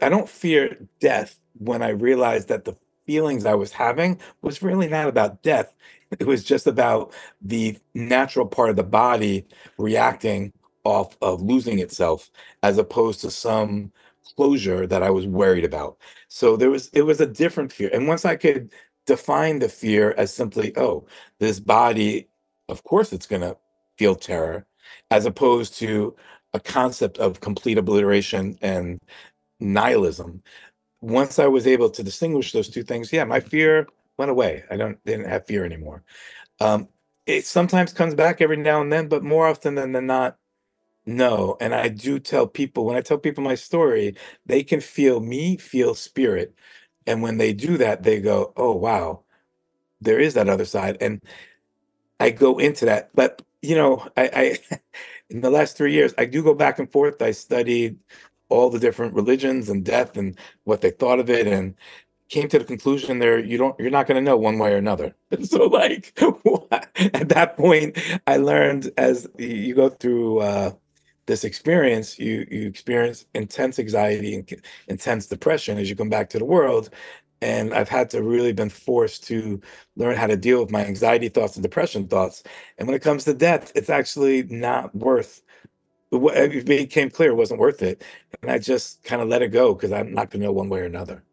I 0.00 0.08
don't 0.10 0.28
fear 0.28 0.76
death 1.00 1.40
when 1.58 1.82
I 1.82 1.88
realize 1.88 2.46
that 2.46 2.64
the 2.64 2.76
feelings 3.06 3.46
I 3.46 3.54
was 3.54 3.72
having 3.72 4.20
was 4.42 4.62
really 4.62 4.88
not 4.88 5.08
about 5.08 5.42
death. 5.42 5.74
It 6.18 6.26
was 6.26 6.44
just 6.44 6.66
about 6.66 7.14
the 7.40 7.78
natural 7.94 8.46
part 8.46 8.70
of 8.70 8.76
the 8.76 8.84
body 8.84 9.46
reacting 9.78 10.52
off 10.84 11.16
of 11.22 11.42
losing 11.42 11.78
itself 11.78 12.30
as 12.62 12.78
opposed 12.78 13.20
to 13.22 13.30
some 13.30 13.90
closure 14.36 14.86
that 14.86 15.02
I 15.02 15.10
was 15.10 15.26
worried 15.26 15.64
about. 15.64 15.98
So 16.28 16.56
there 16.56 16.70
was 16.70 16.88
it 16.88 17.02
was 17.02 17.20
a 17.20 17.26
different 17.26 17.72
fear. 17.72 17.90
And 17.92 18.08
once 18.08 18.24
I 18.24 18.36
could 18.36 18.72
define 19.06 19.58
the 19.60 19.68
fear 19.68 20.14
as 20.18 20.32
simply, 20.34 20.72
oh, 20.76 21.06
this 21.40 21.60
body, 21.60 22.28
of 22.68 22.82
course 22.84 23.12
it's 23.12 23.26
gonna 23.26 23.56
feel 23.98 24.14
terror, 24.14 24.66
as 25.10 25.26
opposed 25.26 25.74
to 25.78 26.16
a 26.54 26.60
concept 26.60 27.18
of 27.18 27.40
complete 27.40 27.78
obliteration 27.78 28.58
and 28.62 29.00
nihilism. 29.60 30.42
Once 31.02 31.38
I 31.38 31.46
was 31.46 31.66
able 31.66 31.90
to 31.90 32.02
distinguish 32.02 32.52
those 32.52 32.68
two 32.68 32.82
things, 32.82 33.12
yeah, 33.12 33.24
my 33.24 33.40
fear 33.40 33.86
went 34.18 34.30
away. 34.30 34.64
I 34.70 34.76
don't 34.76 35.02
didn't 35.04 35.28
have 35.28 35.46
fear 35.46 35.64
anymore. 35.64 36.02
Um, 36.60 36.88
it 37.26 37.44
sometimes 37.46 37.92
comes 37.92 38.14
back 38.14 38.40
every 38.40 38.56
now 38.56 38.80
and 38.80 38.92
then, 38.92 39.08
but 39.08 39.22
more 39.22 39.46
often 39.48 39.74
than, 39.74 39.92
than 39.92 40.06
not, 40.06 40.38
no. 41.06 41.56
And 41.60 41.74
I 41.74 41.88
do 41.88 42.18
tell 42.20 42.46
people 42.48 42.84
when 42.86 42.96
I 42.96 43.02
tell 43.02 43.18
people 43.18 43.44
my 43.44 43.56
story, 43.56 44.16
they 44.46 44.62
can 44.64 44.80
feel 44.80 45.20
me, 45.20 45.56
feel 45.58 45.94
spirit. 45.94 46.54
And 47.06 47.22
when 47.22 47.38
they 47.38 47.52
do 47.54 47.78
that, 47.78 48.04
they 48.04 48.20
go, 48.20 48.52
oh, 48.56 48.76
wow, 48.76 49.24
there 50.00 50.20
is 50.20 50.34
that 50.34 50.48
other 50.50 50.66
side. 50.66 50.98
And 51.00 51.22
I 52.20 52.30
go 52.30 52.58
into 52.58 52.86
that. 52.86 53.10
But, 53.14 53.42
you 53.62 53.76
know, 53.76 54.08
I, 54.16 54.58
I 54.70 54.78
in 55.30 55.42
the 55.42 55.50
last 55.50 55.76
three 55.76 55.92
years, 55.94 56.14
I 56.18 56.26
do 56.26 56.42
go 56.42 56.54
back 56.54 56.78
and 56.80 56.90
forth. 56.92 57.22
I 57.22 57.32
studied 57.32 57.98
all 58.50 58.70
the 58.70 58.80
different 58.80 59.14
religions 59.14 59.68
and 59.70 59.84
death 59.84 60.16
and 60.18 60.38
what 60.64 60.80
they 60.82 60.90
thought 60.92 61.20
of 61.20 61.30
it. 61.30 61.46
And 61.48 61.74
came 62.30 62.48
to 62.48 62.58
the 62.58 62.66
conclusion 62.66 63.20
there 63.20 63.38
you 63.38 63.58
don't 63.58 63.78
you're 63.80 63.90
not 63.90 64.08
going 64.08 64.16
to 64.16 64.22
know 64.22 64.36
one 64.36 64.58
way 64.58 64.74
or 64.74 64.78
another 64.78 65.14
so 65.44 65.66
like 65.66 66.18
at 67.14 67.30
that 67.30 67.56
point 67.56 67.98
i 68.26 68.36
learned 68.36 68.90
as 68.98 69.28
you 69.38 69.74
go 69.76 69.90
through 69.90 70.40
uh, 70.40 70.72
this 71.26 71.44
experience 71.44 72.18
you 72.18 72.46
you 72.50 72.66
experience 72.68 73.26
intense 73.34 73.78
anxiety 73.78 74.34
and 74.36 74.62
intense 74.88 75.26
depression 75.26 75.78
as 75.78 75.90
you 75.90 75.96
come 75.96 76.10
back 76.10 76.30
to 76.30 76.38
the 76.38 76.44
world. 76.44 76.90
And 77.42 77.74
i've 77.74 77.88
had 77.90 78.10
to 78.10 78.22
really 78.22 78.52
been 78.52 78.70
forced 78.70 79.24
to 79.28 79.60
learn 79.96 80.16
how 80.16 80.26
to 80.28 80.36
deal 80.36 80.60
with 80.60 80.70
my 80.70 80.84
anxiety 80.86 81.28
thoughts 81.28 81.56
and 81.56 81.62
depression 81.62 82.08
thoughts. 82.08 82.42
And 82.78 82.88
when 82.88 82.96
it 82.96 83.02
comes 83.02 83.24
to 83.26 83.34
death 83.34 83.72
it's 83.76 83.90
actually 83.90 84.44
not 84.44 84.94
worth 84.94 85.42
it 86.12 86.66
became 86.66 87.10
clear 87.10 87.32
it 87.32 87.36
wasn't 87.36 87.60
worth 87.60 87.82
it. 87.82 88.04
And 88.42 88.50
i 88.52 88.58
just 88.60 89.04
kind 89.04 89.22
of 89.22 89.28
let 89.28 89.42
it 89.42 89.50
go 89.50 89.74
because 89.74 89.92
i'm 89.92 90.14
not 90.14 90.30
going 90.30 90.42
to 90.42 90.46
know 90.48 90.52
one 90.52 90.70
way 90.70 90.80
or 90.82 90.86
another 90.86 91.24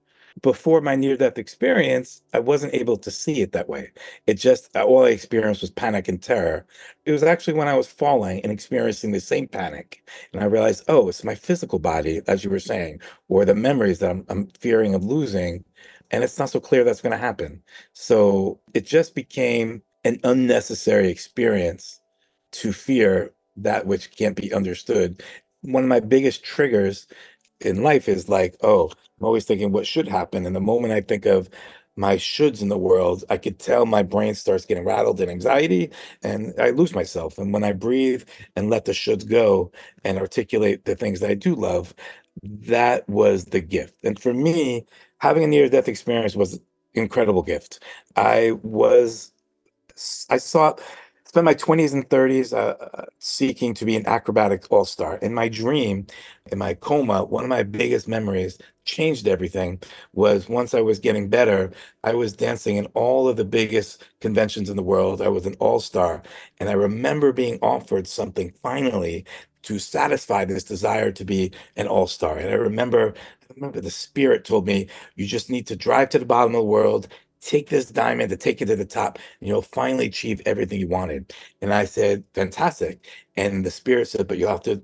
before 0.42 0.82
my 0.82 0.96
near 0.96 1.16
death 1.16 1.38
experience, 1.38 2.22
I 2.34 2.40
wasn't 2.40 2.74
able 2.74 2.98
to 2.98 3.12
see 3.12 3.42
it 3.42 3.52
that 3.54 3.70
way. 3.70 3.92
It 4.28 4.36
just, 4.36 4.76
uh, 4.76 4.84
all 4.84 5.06
I 5.06 5.10
experienced 5.10 5.62
was 5.62 5.70
panic 5.70 6.08
and 6.08 6.22
terror. 6.22 6.66
It 7.06 7.12
was 7.12 7.24
actually 7.24 7.54
when 7.54 7.68
I 7.68 7.76
was 7.76 7.88
falling 7.88 8.42
and 8.42 8.52
experiencing 8.52 9.12
the 9.12 9.20
same 9.20 9.48
panic. 9.48 10.04
And 10.34 10.42
I 10.42 10.46
realized, 10.46 10.84
oh, 10.88 11.08
it's 11.08 11.24
my 11.24 11.36
physical 11.36 11.80
body, 11.80 12.22
as 12.28 12.44
you 12.44 12.50
were 12.50 12.60
saying, 12.60 13.00
or 13.30 13.46
the 13.46 13.56
memories 13.56 14.00
that 14.00 14.10
I'm, 14.12 14.26
I'm 14.30 14.48
fearing 14.60 14.96
of 14.96 15.04
losing. 15.04 15.64
And 16.12 16.24
it's 16.24 16.40
not 16.40 16.50
so 16.50 16.60
clear 16.60 16.84
that's 16.84 17.02
going 17.02 17.12
to 17.12 17.18
happen. 17.18 17.62
So 17.94 18.60
it 18.74 18.86
just 18.86 19.16
became 19.16 19.82
an 20.04 20.20
unnecessary 20.24 21.10
experience 21.10 22.02
to 22.54 22.74
fear 22.74 23.34
that 23.58 23.86
which 23.86 24.12
can't 24.12 24.36
be 24.36 24.54
understood. 24.54 25.24
One 25.62 25.84
of 25.84 25.90
my 25.90 26.02
biggest 26.02 26.44
triggers 26.44 27.08
in 27.66 27.84
life 27.84 28.10
is 28.10 28.30
like, 28.30 28.56
oh, 28.62 28.92
I'm 29.20 29.26
always 29.26 29.46
thinking 29.46 29.72
what 29.72 29.88
should 29.88 30.08
happen. 30.08 30.46
And 30.46 30.56
the 30.56 30.62
moment 30.62 30.94
I 30.94 31.02
think 31.02 31.26
of 31.26 31.50
my 31.96 32.16
shoulds 32.18 32.62
in 32.62 32.70
the 32.70 32.78
world, 32.78 33.24
I 33.30 33.38
could 33.38 33.60
tell 33.60 33.86
my 33.86 34.04
brain 34.04 34.36
starts 34.36 34.66
getting 34.66 34.86
rattled 34.86 35.22
in 35.22 35.30
anxiety 35.30 35.92
and 36.24 36.54
I 36.60 36.72
lose 36.72 36.96
myself. 36.96 37.38
And 37.38 37.54
when 37.54 37.64
I 37.64 37.74
breathe 37.74 38.24
and 38.56 38.70
let 38.70 38.86
the 38.86 38.94
shoulds 38.94 39.28
go 39.28 39.72
and 40.04 40.18
articulate 40.18 40.86
the 40.86 40.96
things 40.96 41.20
that 41.20 41.30
I 41.30 41.36
do 41.36 41.56
love, 41.56 41.94
that 42.44 43.08
was 43.08 43.46
the 43.46 43.62
gift. 43.62 43.96
And 44.04 44.20
for 44.20 44.34
me, 44.34 44.86
having 45.20 45.44
a 45.44 45.48
near 45.48 45.70
death 45.70 45.88
experience 45.88 46.36
was 46.36 46.60
incredible 46.96 47.44
gift. 47.44 47.84
I 48.16 48.54
was, 48.64 49.32
I 50.30 50.38
saw 50.38 50.76
spent 51.34 51.46
my 51.46 51.56
20s 51.56 51.94
and 51.94 52.08
30s 52.10 52.54
uh, 52.54 52.76
uh, 52.94 53.06
seeking 53.20 53.74
to 53.76 53.86
be 53.86 53.98
an 53.98 54.08
acrobatic 54.08 54.68
all 54.72 54.86
star. 54.86 55.18
In 55.18 55.34
my 55.34 55.50
dream, 55.50 56.08
in 56.52 56.60
my 56.60 56.76
coma, 56.76 57.26
one 57.26 57.44
of 57.44 57.50
my 57.50 57.64
biggest 57.64 58.08
memories 58.08 58.60
changed 58.86 59.28
everything 59.28 59.82
was 60.14 60.48
once 60.48 60.76
I 60.76 60.82
was 60.82 61.00
getting 61.00 61.30
better, 61.30 61.72
I 62.06 62.14
was 62.16 62.34
dancing 62.36 62.78
in 62.78 62.86
all 62.96 63.30
of 63.30 63.38
the 63.38 63.46
biggest 63.46 64.06
conventions 64.22 64.70
in 64.70 64.78
the 64.78 64.84
world. 64.84 65.24
I 65.24 65.30
was 65.30 65.48
an 65.48 65.56
all 65.62 65.82
star. 65.82 66.22
And 66.60 66.70
I 66.70 66.74
remember 66.74 67.34
being 67.34 67.60
offered 67.64 68.08
something 68.08 68.54
finally 68.64 69.26
to 69.64 69.80
satisfy 69.80 70.46
this 70.46 70.66
desire 70.66 71.12
to 71.14 71.26
be 71.26 71.52
an 71.78 71.88
all 71.88 72.08
star. 72.08 72.38
And 72.38 72.50
I 72.52 72.56
remember. 72.56 73.16
I 73.50 73.54
remember 73.56 73.82
the 73.82 73.92
spirit 73.92 74.46
told 74.46 74.68
me, 74.68 74.88
you 75.18 75.28
just 75.28 75.50
need 75.52 75.68
to 75.68 75.76
drive 75.78 76.10
to 76.12 76.20
the 76.20 76.26
bottom 76.26 76.56
of 76.56 76.62
the 76.62 76.66
world, 76.68 77.10
take 77.46 77.70
this 77.70 77.86
diamond 77.88 78.30
to 78.32 78.38
take 78.38 78.62
it 78.62 78.68
to 78.68 78.76
the 78.76 78.86
top 78.86 79.20
and 79.42 79.50
you'll 79.50 79.62
finally 79.64 80.08
achieve 80.08 80.42
everything 80.46 80.80
you 80.80 80.88
wanted. 80.88 81.34
And 81.62 81.74
I 81.74 81.86
said, 81.86 82.26
fantastic. 82.36 83.06
And 83.38 83.66
the 83.66 83.72
spirit 83.72 84.08
said, 84.10 84.28
but 84.28 84.38
you'll 84.40 84.50
have 84.52 84.64
to 84.64 84.82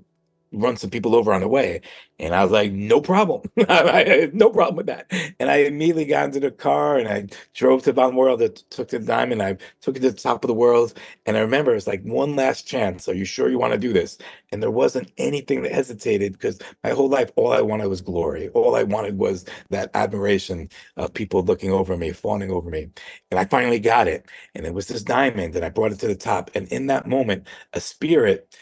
run 0.52 0.76
some 0.76 0.90
people 0.90 1.14
over 1.14 1.32
on 1.32 1.40
the 1.40 1.48
way. 1.48 1.80
And 2.18 2.34
I 2.34 2.42
was 2.42 2.52
like, 2.52 2.72
no 2.72 3.00
problem. 3.00 3.42
I 3.68 4.04
had 4.04 4.34
no 4.34 4.50
problem 4.50 4.76
with 4.76 4.86
that. 4.86 5.10
And 5.38 5.50
I 5.50 5.56
immediately 5.58 6.04
got 6.04 6.26
into 6.26 6.40
the 6.40 6.50
car 6.50 6.98
and 6.98 7.08
I 7.08 7.26
drove 7.54 7.82
to 7.84 7.92
Von 7.92 8.16
World, 8.16 8.40
that 8.40 8.56
took 8.70 8.88
the 8.88 8.98
diamond, 8.98 9.42
I 9.42 9.56
took 9.80 9.96
it 9.96 10.00
to 10.00 10.10
the 10.10 10.16
top 10.16 10.44
of 10.44 10.48
the 10.48 10.54
world. 10.54 10.94
And 11.26 11.36
I 11.36 11.40
remember 11.40 11.74
it's 11.74 11.86
like 11.86 12.02
one 12.02 12.36
last 12.36 12.66
chance. 12.66 13.08
Are 13.08 13.14
you 13.14 13.24
sure 13.24 13.48
you 13.48 13.58
want 13.58 13.72
to 13.72 13.78
do 13.78 13.92
this? 13.92 14.18
And 14.52 14.62
there 14.62 14.70
wasn't 14.70 15.12
anything 15.18 15.62
that 15.62 15.72
hesitated 15.72 16.32
because 16.32 16.58
my 16.84 16.90
whole 16.90 17.08
life, 17.08 17.30
all 17.36 17.52
I 17.52 17.62
wanted 17.62 17.88
was 17.88 18.00
glory. 18.00 18.48
All 18.50 18.74
I 18.76 18.82
wanted 18.82 19.18
was 19.18 19.44
that 19.70 19.90
admiration 19.94 20.68
of 20.96 21.14
people 21.14 21.42
looking 21.42 21.70
over 21.72 21.96
me, 21.96 22.12
fawning 22.12 22.50
over 22.50 22.70
me. 22.70 22.90
And 23.30 23.38
I 23.40 23.44
finally 23.44 23.78
got 23.78 24.08
it. 24.08 24.26
And 24.54 24.66
it 24.66 24.74
was 24.74 24.88
this 24.88 25.02
diamond 25.02 25.54
and 25.56 25.64
I 25.64 25.70
brought 25.70 25.92
it 25.92 26.00
to 26.00 26.08
the 26.08 26.16
top. 26.16 26.50
And 26.54 26.68
in 26.68 26.86
that 26.88 27.06
moment, 27.06 27.46
a 27.72 27.80
spirit 27.80 28.54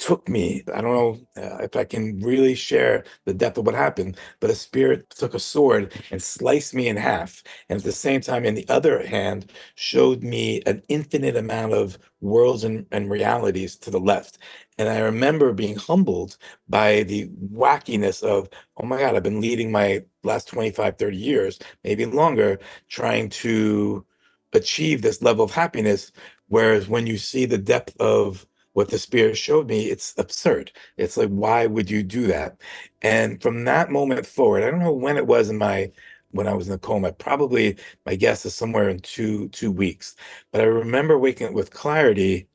took 0.00 0.28
me. 0.28 0.64
I 0.74 0.82
don't 0.82 0.94
know 0.94 1.20
uh, 1.42 1.58
if 1.58 1.76
I 1.76 1.84
can 1.84 2.20
really 2.20 2.56
share 2.56 3.04
the 3.26 3.34
depth 3.34 3.58
of 3.58 3.66
what 3.66 3.76
happened, 3.76 4.18
but 4.40 4.50
a 4.50 4.56
spirit 4.56 5.10
took 5.10 5.34
a 5.34 5.40
sword 5.40 5.94
and 6.10 6.22
sliced 6.22 6.74
me 6.74 6.88
in 6.88 6.98
half. 6.98 7.44
And 7.70 7.78
at 7.78 7.84
the 7.84 7.92
same 7.92 8.22
time, 8.22 8.46
in 8.46 8.56
the 8.56 8.68
other 8.70 9.06
hand, 9.06 9.52
showed 9.76 10.24
me 10.24 10.62
an 10.66 10.82
infinite 10.88 11.36
amount 11.36 11.74
of 11.74 11.98
worlds 12.22 12.64
and, 12.64 12.86
and 12.92 13.10
realities 13.10 13.76
to 13.78 13.92
the 13.92 14.00
left. 14.00 14.40
And 14.78 14.90
I 14.90 15.00
remember 15.00 15.54
being 15.54 15.76
humbled 15.76 16.38
by 16.68 17.04
the 17.04 17.28
wackiness 17.54 18.24
of, 18.24 18.50
oh 18.78 18.86
my 18.86 19.00
God, 19.00 19.16
I've 19.16 19.24
been 19.24 19.42
leading 19.42 19.72
my 19.72 20.04
last 20.24 20.48
25, 20.48 20.98
30 20.98 21.18
years, 21.18 21.60
maybe 21.84 22.06
longer, 22.06 22.60
trying 22.88 23.30
to 23.30 24.06
achieve 24.54 25.02
this 25.02 25.22
level 25.22 25.46
of 25.46 25.52
happiness. 25.52 26.12
Whereas 26.48 26.88
when 26.88 27.06
you 27.08 27.18
see 27.18 27.46
the 27.46 27.58
depth 27.58 27.96
of 28.00 28.46
what 28.72 28.88
the 28.90 28.98
spirit 28.98 29.36
showed 29.36 29.68
me, 29.68 29.86
it's 29.90 30.14
absurd. 30.18 30.72
It's 30.96 31.16
like, 31.16 31.28
why 31.30 31.66
would 31.66 31.90
you 31.90 32.02
do 32.02 32.26
that? 32.28 32.60
And 33.02 33.42
from 33.42 33.64
that 33.64 33.90
moment 33.90 34.26
forward, 34.26 34.62
I 34.62 34.70
don't 34.70 34.80
know 34.80 34.92
when 34.92 35.16
it 35.16 35.26
was 35.26 35.50
in 35.50 35.58
my 35.58 35.90
when 36.32 36.46
I 36.46 36.54
was 36.54 36.66
in 36.68 36.72
the 36.72 36.78
coma. 36.78 37.12
Probably 37.12 37.76
my 38.06 38.14
guess 38.14 38.46
is 38.46 38.54
somewhere 38.54 38.88
in 38.88 39.00
two 39.00 39.48
two 39.50 39.72
weeks. 39.72 40.14
But 40.52 40.60
I 40.60 40.64
remember 40.64 41.18
waking 41.18 41.48
up 41.48 41.54
with 41.54 41.72
clarity 41.72 42.48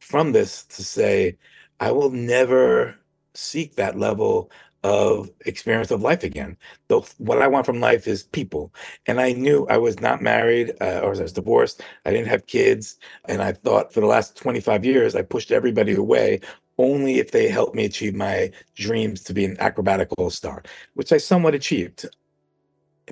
from 0.00 0.32
this 0.32 0.64
to 0.66 0.84
say, 0.84 1.38
I 1.80 1.92
will 1.92 2.10
never 2.10 2.96
seek 3.34 3.76
that 3.76 3.98
level 3.98 4.50
of 4.82 5.30
experience 5.44 5.90
of 5.90 6.00
life 6.00 6.22
again. 6.22 6.56
Though 6.88 7.04
what 7.18 7.42
I 7.42 7.48
want 7.48 7.66
from 7.66 7.80
life 7.80 8.08
is 8.08 8.22
people. 8.22 8.72
And 9.06 9.20
I 9.20 9.32
knew 9.32 9.66
I 9.68 9.76
was 9.76 10.00
not 10.00 10.22
married 10.22 10.72
uh, 10.80 11.00
or 11.02 11.14
I 11.14 11.20
was 11.20 11.32
divorced. 11.32 11.82
I 12.06 12.10
didn't 12.10 12.28
have 12.28 12.46
kids. 12.46 12.96
And 13.28 13.42
I 13.42 13.52
thought 13.52 13.92
for 13.92 14.00
the 14.00 14.06
last 14.06 14.36
25 14.36 14.84
years, 14.84 15.14
I 15.14 15.22
pushed 15.22 15.52
everybody 15.52 15.94
away 15.94 16.40
only 16.78 17.18
if 17.18 17.30
they 17.30 17.48
helped 17.48 17.74
me 17.74 17.84
achieve 17.84 18.14
my 18.14 18.50
dreams 18.74 19.22
to 19.24 19.34
be 19.34 19.44
an 19.44 19.56
acrobatic 19.60 20.08
all 20.16 20.30
star, 20.30 20.62
which 20.94 21.12
I 21.12 21.18
somewhat 21.18 21.54
achieved. 21.54 22.06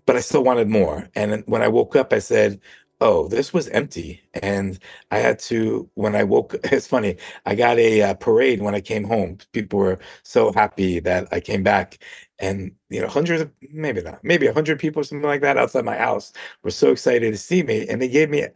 But 0.06 0.16
I 0.16 0.20
still 0.20 0.42
wanted 0.42 0.68
more. 0.68 1.08
And 1.14 1.42
when 1.46 1.60
I 1.60 1.68
woke 1.68 1.94
up, 1.96 2.12
I 2.12 2.18
said, 2.18 2.60
oh, 3.00 3.28
this 3.28 3.52
was 3.52 3.68
empty. 3.68 4.22
And 4.34 4.78
I 5.10 5.18
had 5.18 5.38
to, 5.40 5.88
when 5.94 6.16
I 6.16 6.24
woke, 6.24 6.54
it's 6.64 6.86
funny, 6.86 7.16
I 7.46 7.54
got 7.54 7.78
a 7.78 8.02
uh, 8.02 8.14
parade 8.14 8.60
when 8.62 8.74
I 8.74 8.80
came 8.80 9.04
home. 9.04 9.38
People 9.52 9.78
were 9.78 9.98
so 10.24 10.52
happy 10.52 10.98
that 11.00 11.28
I 11.32 11.40
came 11.40 11.62
back. 11.62 11.98
And, 12.40 12.72
you 12.88 13.00
know, 13.00 13.08
hundreds 13.08 13.42
of, 13.42 13.50
maybe 13.72 14.00
not, 14.02 14.22
maybe 14.24 14.46
a 14.46 14.54
hundred 14.54 14.78
people, 14.78 15.02
something 15.04 15.26
like 15.28 15.40
that 15.42 15.56
outside 15.58 15.84
my 15.84 15.96
house 15.96 16.32
were 16.62 16.70
so 16.70 16.90
excited 16.92 17.32
to 17.32 17.38
see 17.38 17.62
me. 17.64 17.86
And 17.88 18.00
they 18.00 18.08
gave 18.08 18.30
me 18.30 18.46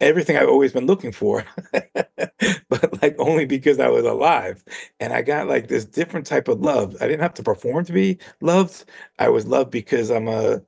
everything 0.00 0.36
I've 0.36 0.48
always 0.48 0.72
been 0.72 0.86
looking 0.86 1.12
for, 1.12 1.44
but 2.68 3.02
like 3.02 3.16
only 3.18 3.44
because 3.44 3.78
I 3.78 3.88
was 3.88 4.04
alive. 4.04 4.64
And 4.98 5.12
I 5.12 5.22
got 5.22 5.48
like 5.48 5.68
this 5.68 5.84
different 5.84 6.26
type 6.26 6.48
of 6.48 6.60
love. 6.60 6.96
I 7.00 7.06
didn't 7.06 7.22
have 7.22 7.34
to 7.34 7.42
perform 7.42 7.84
to 7.86 7.92
be 7.92 8.18
loved. 8.40 8.84
I 9.18 9.28
was 9.28 9.46
loved 9.46 9.70
because 9.70 10.10
I'm 10.10 10.28
a, 10.28 10.62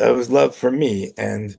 I 0.00 0.10
was 0.12 0.30
loved 0.30 0.54
for 0.56 0.70
me. 0.70 1.12
And 1.18 1.56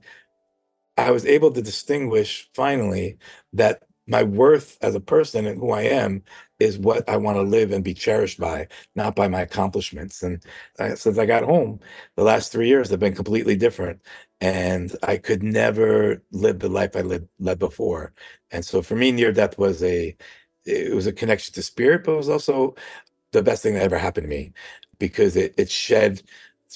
I 0.98 1.12
was 1.12 1.26
able 1.26 1.52
to 1.52 1.62
distinguish 1.62 2.50
finally 2.54 3.18
that 3.54 3.84
my 4.06 4.24
worth 4.24 4.78
as 4.82 4.96
a 4.96 5.00
person 5.00 5.46
and 5.46 5.60
who 5.60 5.72
I 5.72 5.84
am 5.84 6.24
is 6.60 6.78
what 6.78 7.08
I 7.08 7.18
want 7.18 7.38
to 7.38 7.42
live 7.42 7.72
and 7.72 7.84
be 7.84 7.94
cherished 7.94 8.40
by, 8.40 8.68
not 8.96 9.16
by 9.16 9.28
my 9.28 9.42
accomplishments. 9.42 10.22
And 10.24 10.44
uh, 10.78 10.96
since 10.96 11.18
I 11.18 11.26
got 11.26 11.44
home, 11.44 11.80
the 12.16 12.24
last 12.24 12.52
three 12.52 12.68
years 12.68 12.90
have 12.90 13.00
been 13.00 13.16
completely 13.16 13.56
different. 13.56 14.02
And 14.42 14.94
I 15.04 15.18
could 15.18 15.42
never 15.42 16.22
live 16.32 16.60
the 16.60 16.70
life 16.70 16.96
I 16.96 17.02
lived 17.02 17.30
led 17.40 17.60
before. 17.60 18.14
And 18.52 18.66
so 18.66 18.82
for 18.82 18.96
me, 18.96 19.12
near 19.12 19.32
death 19.32 19.58
was 19.58 19.82
a 19.84 20.16
it 20.66 20.94
was 20.96 21.08
a 21.08 21.14
connection 21.14 21.54
to 21.56 21.62
spirit, 21.62 22.04
but 22.06 22.14
it 22.14 22.18
was 22.18 22.30
also 22.30 22.76
the 23.32 23.44
best 23.44 23.64
thing 23.64 23.76
that 23.76 23.84
ever 23.84 23.98
happened 23.98 24.26
to 24.26 24.30
me 24.30 24.54
because 25.00 25.36
it 25.38 25.54
it 25.58 25.72
shed 25.72 26.24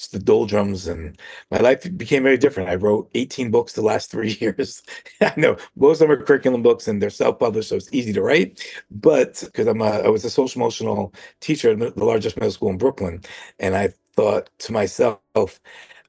the 0.06 0.18
doldrums 0.20 0.86
and 0.86 1.18
my 1.50 1.58
life 1.58 1.84
became 1.96 2.22
very 2.22 2.38
different. 2.38 2.68
I 2.70 2.76
wrote 2.76 3.10
18 3.14 3.50
books 3.50 3.72
the 3.72 3.82
last 3.82 4.10
three 4.10 4.36
years. 4.40 4.82
I 5.20 5.32
know 5.36 5.56
most 5.76 6.00
of 6.00 6.08
them 6.08 6.16
are 6.18 6.22
curriculum 6.22 6.62
books 6.62 6.86
and 6.86 7.02
they're 7.02 7.10
self-published, 7.10 7.68
so 7.68 7.76
it's 7.76 7.92
easy 7.92 8.12
to 8.12 8.22
write. 8.22 8.64
But 8.90 9.42
because 9.44 9.66
I'm 9.66 9.80
a, 9.82 9.86
I 9.86 10.08
was 10.08 10.24
a 10.24 10.30
social 10.30 10.60
emotional 10.62 11.12
teacher 11.40 11.70
at 11.72 11.96
the 11.96 12.04
largest 12.04 12.36
middle 12.36 12.52
school 12.52 12.70
in 12.70 12.78
Brooklyn, 12.78 13.22
and 13.58 13.74
I 13.74 13.88
thought 14.14 14.50
to 14.60 14.72
myself, 14.72 15.20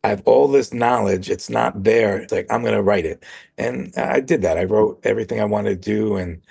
I 0.03 0.09
have 0.09 0.21
all 0.25 0.47
this 0.47 0.73
knowledge. 0.73 1.29
It's 1.29 1.49
not 1.49 1.83
there. 1.83 2.17
It's 2.19 2.31
like 2.31 2.47
I'm 2.49 2.63
gonna 2.63 2.81
write 2.83 3.05
it, 3.05 3.23
and 3.57 3.93
I 3.97 4.19
did 4.21 4.41
that. 4.43 4.57
I 4.57 4.63
wrote 4.65 4.99
everything 5.03 5.41
I 5.41 5.45
wanted 5.45 5.81
to 5.81 5.91
do, 5.91 6.15
and 6.17 6.41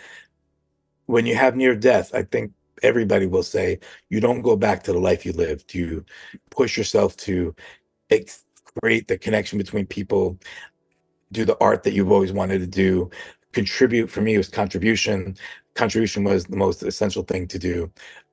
when 1.06 1.26
you 1.26 1.34
have 1.34 1.56
near 1.56 1.74
death, 1.74 2.14
I 2.14 2.22
think 2.22 2.52
everybody 2.82 3.26
will 3.26 3.42
say 3.42 3.78
you 4.08 4.20
don't 4.20 4.42
go 4.42 4.56
back 4.56 4.82
to 4.84 4.92
the 4.92 4.98
life 4.98 5.24
you 5.24 5.32
lived. 5.32 5.74
You 5.74 6.04
push 6.50 6.76
yourself 6.76 7.16
to 7.18 7.54
create 8.80 9.08
the 9.08 9.18
connection 9.18 9.58
between 9.58 9.86
people, 9.86 10.38
do 11.32 11.44
the 11.44 11.58
art 11.60 11.82
that 11.82 11.92
you've 11.92 12.12
always 12.12 12.32
wanted 12.32 12.60
to 12.60 12.66
do, 12.66 13.10
contribute. 13.52 14.10
For 14.10 14.20
me, 14.20 14.36
was 14.36 14.48
contribution. 14.48 15.36
Contribution 15.74 16.24
was 16.24 16.44
the 16.44 16.56
most 16.56 16.82
essential 16.82 17.22
thing 17.22 17.46
to 17.48 17.58
do, 17.58 17.90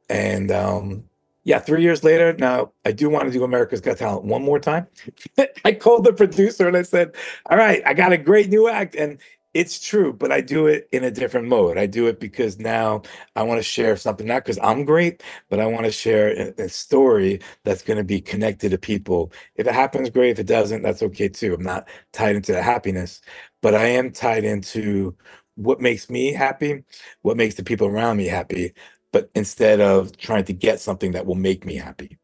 and 0.10 0.52
um, 0.52 1.04
yeah, 1.46 1.60
three 1.60 1.84
years 1.84 2.04
later, 2.04 2.36
now 2.40 2.72
I 2.86 2.92
do 2.92 3.08
want 3.08 3.26
to 3.26 3.32
do 3.32 3.44
America's 3.44 3.80
Got 3.80 3.98
Talent 3.98 4.26
one 4.26 4.44
more 4.44 4.60
time. 4.60 4.88
I 5.66 5.74
called 5.74 6.04
the 6.04 6.12
producer 6.12 6.68
and 6.68 6.76
I 6.76 6.82
said, 6.82 7.16
All 7.46 7.58
right, 7.58 7.84
I 7.86 7.94
got 7.94 8.12
a 8.12 8.18
great 8.18 8.50
new 8.50 8.68
act. 8.68 8.96
And 8.96 9.20
it's 9.56 9.80
true, 9.82 10.14
but 10.14 10.32
I 10.32 10.42
do 10.42 10.68
it 10.68 10.90
in 10.94 11.06
a 11.06 11.12
different 11.12 11.48
mode. 11.48 11.80
I 11.80 11.88
do 11.88 12.08
it 12.08 12.20
because 12.22 12.60
now 12.60 13.04
I 13.38 13.44
want 13.44 13.60
to 13.60 13.64
share 13.64 13.98
something, 13.98 14.28
not 14.28 14.46
because 14.46 14.60
I'm 14.64 14.86
great, 14.86 15.24
but 15.50 15.62
I 15.62 15.68
want 15.68 15.88
to 15.88 15.94
share 15.94 16.30
a, 16.60 16.66
a 16.66 16.70
story 16.70 17.42
that's 17.66 17.84
going 17.84 17.98
to 17.98 18.06
be 18.06 18.22
connected 18.22 18.72
to 18.72 18.80
people. 18.80 19.34
If 19.58 19.68
it 19.68 19.76
happens, 19.76 20.12
great. 20.12 20.32
If 20.32 20.40
it 20.40 20.48
doesn't, 20.48 20.84
that's 20.84 21.04
okay 21.04 21.30
too. 21.30 21.56
I'm 21.56 21.64
not 21.64 21.90
tied 22.14 22.38
into 22.38 22.54
the 22.54 22.64
happiness, 22.64 23.22
but 23.64 23.76
I 23.76 23.88
am 23.88 24.12
tied 24.14 24.46
into 24.46 25.18
what 25.56 25.82
makes 25.82 26.12
me 26.12 26.34
happy, 26.34 26.86
what 27.24 27.38
makes 27.38 27.56
the 27.56 27.64
people 27.66 27.88
around 27.88 28.18
me 28.18 28.28
happy, 28.28 28.74
but 29.14 29.32
instead 29.36 29.82
of 29.82 30.18
trying 30.18 30.46
to 30.46 30.54
get 30.54 30.82
something 30.82 31.14
that 31.14 31.28
will 31.28 31.36
make 31.36 31.66
me 31.66 31.78
happy. 31.78 32.20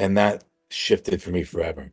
And 0.00 0.18
that 0.18 0.44
shifted 0.70 1.22
for 1.22 1.30
me 1.32 1.44
forever 1.44 1.92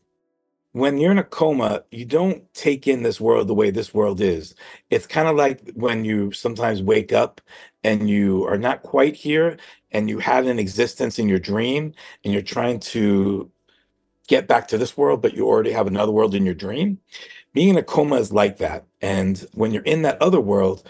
when 0.74 0.98
you're 0.98 1.12
in 1.12 1.20
a 1.20 1.24
coma, 1.24 1.84
you 1.92 2.06
don't 2.06 2.52
take 2.54 2.88
in 2.88 3.04
this 3.04 3.22
world 3.22 3.48
the 3.48 3.54
way 3.54 3.72
this 3.72 3.94
world 3.94 4.20
is. 4.22 4.56
It's 4.90 5.08
kind 5.08 5.28
of 5.28 5.36
like 5.36 5.72
when 5.76 6.04
you 6.04 6.32
sometimes 6.32 6.82
wake 6.82 7.14
up 7.14 7.42
and 7.84 8.10
you 8.10 8.46
are 8.48 8.58
not 8.58 8.84
quite 8.84 9.16
here 9.16 9.58
and 9.92 10.10
you 10.10 10.20
had 10.20 10.46
an 10.48 10.60
existence 10.60 11.20
in 11.20 11.30
your 11.30 11.40
dream 11.40 11.94
and 12.24 12.34
you're 12.34 12.42
trying 12.42 12.80
to 12.82 13.52
get 14.28 14.48
back 14.48 14.68
to 14.70 14.78
this 14.78 14.98
world, 14.98 15.22
but 15.22 15.36
you 15.36 15.48
already 15.48 15.72
have 15.72 15.88
another 15.88 16.12
world 16.12 16.34
in 16.36 16.46
your 16.46 16.56
dream. 16.56 17.00
Being 17.54 17.70
in 17.70 17.78
a 17.78 17.84
coma 17.84 18.16
is 18.16 18.34
like 18.34 18.58
that. 18.58 18.86
And 19.02 19.46
when 19.54 19.72
you're 19.74 19.84
in 19.84 20.02
that 20.04 20.22
other 20.22 20.42
world, 20.42 20.88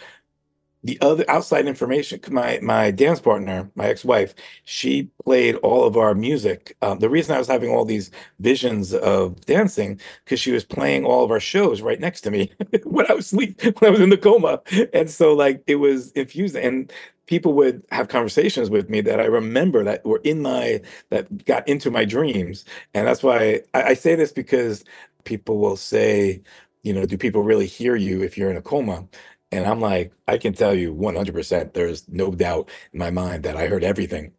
the 0.84 0.98
other 1.02 1.24
outside 1.30 1.65
information 1.67 2.19
my 2.32 2.60
my 2.62 2.91
dance 2.91 3.19
partner 3.19 3.69
my 3.76 3.86
ex-wife 3.86 4.34
she 4.65 5.10
played 5.24 5.56
all 5.58 5.86
of 5.86 5.98
our 5.98 6.13
music. 6.13 6.76
Um, 6.82 7.00
the 7.00 7.10
reason 7.10 7.36
i 7.36 7.38
was 7.39 7.48
having 7.48 7.69
all 7.69 7.86
these 7.86 8.12
visions 8.39 8.93
of 8.93 9.39
dancing 9.46 10.00
because 10.26 10.39
she 10.39 10.52
was 10.52 10.65
playing 10.65 11.06
all 11.06 11.24
of 11.24 11.32
our 11.32 11.39
shows 11.39 11.82
right 11.82 12.00
next 12.00 12.22
to 12.22 12.32
me 12.32 12.52
when 12.84 13.10
i 13.10 13.13
was 13.13 13.28
sleep 13.28 13.62
when 13.63 13.89
i 13.89 13.91
was 13.91 14.02
in 14.02 14.10
the 14.10 14.17
coma. 14.17 14.62
And 14.93 15.10
so 15.10 15.34
like 15.34 15.63
it 15.67 15.76
was 15.76 16.12
infused 16.12 16.56
and 16.56 16.91
people 17.28 17.54
would 17.54 17.82
have 17.91 18.10
conversations 18.10 18.69
with 18.69 18.89
me 18.89 19.02
that 19.02 19.19
i 19.19 19.26
remember 19.26 19.84
that 19.84 20.06
were 20.06 20.22
in 20.24 20.41
my 20.41 20.82
that 21.10 21.46
got 21.46 21.67
into 21.67 21.89
my 21.91 22.06
dreams. 22.06 22.65
And 22.93 23.08
that's 23.08 23.24
why 23.24 23.62
I, 23.74 23.84
I 23.84 23.93
say 23.93 24.15
this 24.15 24.32
because 24.32 24.84
people 25.24 25.58
will 25.60 25.78
say 25.78 26.41
you 26.84 26.93
know 26.93 27.06
do 27.06 27.17
people 27.17 27.43
really 27.43 27.65
hear 27.67 27.96
you 27.96 28.22
if 28.24 28.38
you're 28.38 28.52
in 28.52 28.58
a 28.58 28.62
coma 28.62 29.08
and 29.53 29.65
I'm 29.65 29.79
like, 29.81 30.13
I 30.27 30.37
can 30.37 30.53
tell 30.53 30.73
you 30.75 30.93
100%, 30.93 31.73
there's 31.73 32.07
no 32.09 32.31
doubt 32.31 32.69
in 32.93 32.99
my 32.99 33.11
mind 33.11 33.43
that 33.43 33.57
I 33.57 33.67
heard 33.67 33.83
everything 33.83 34.33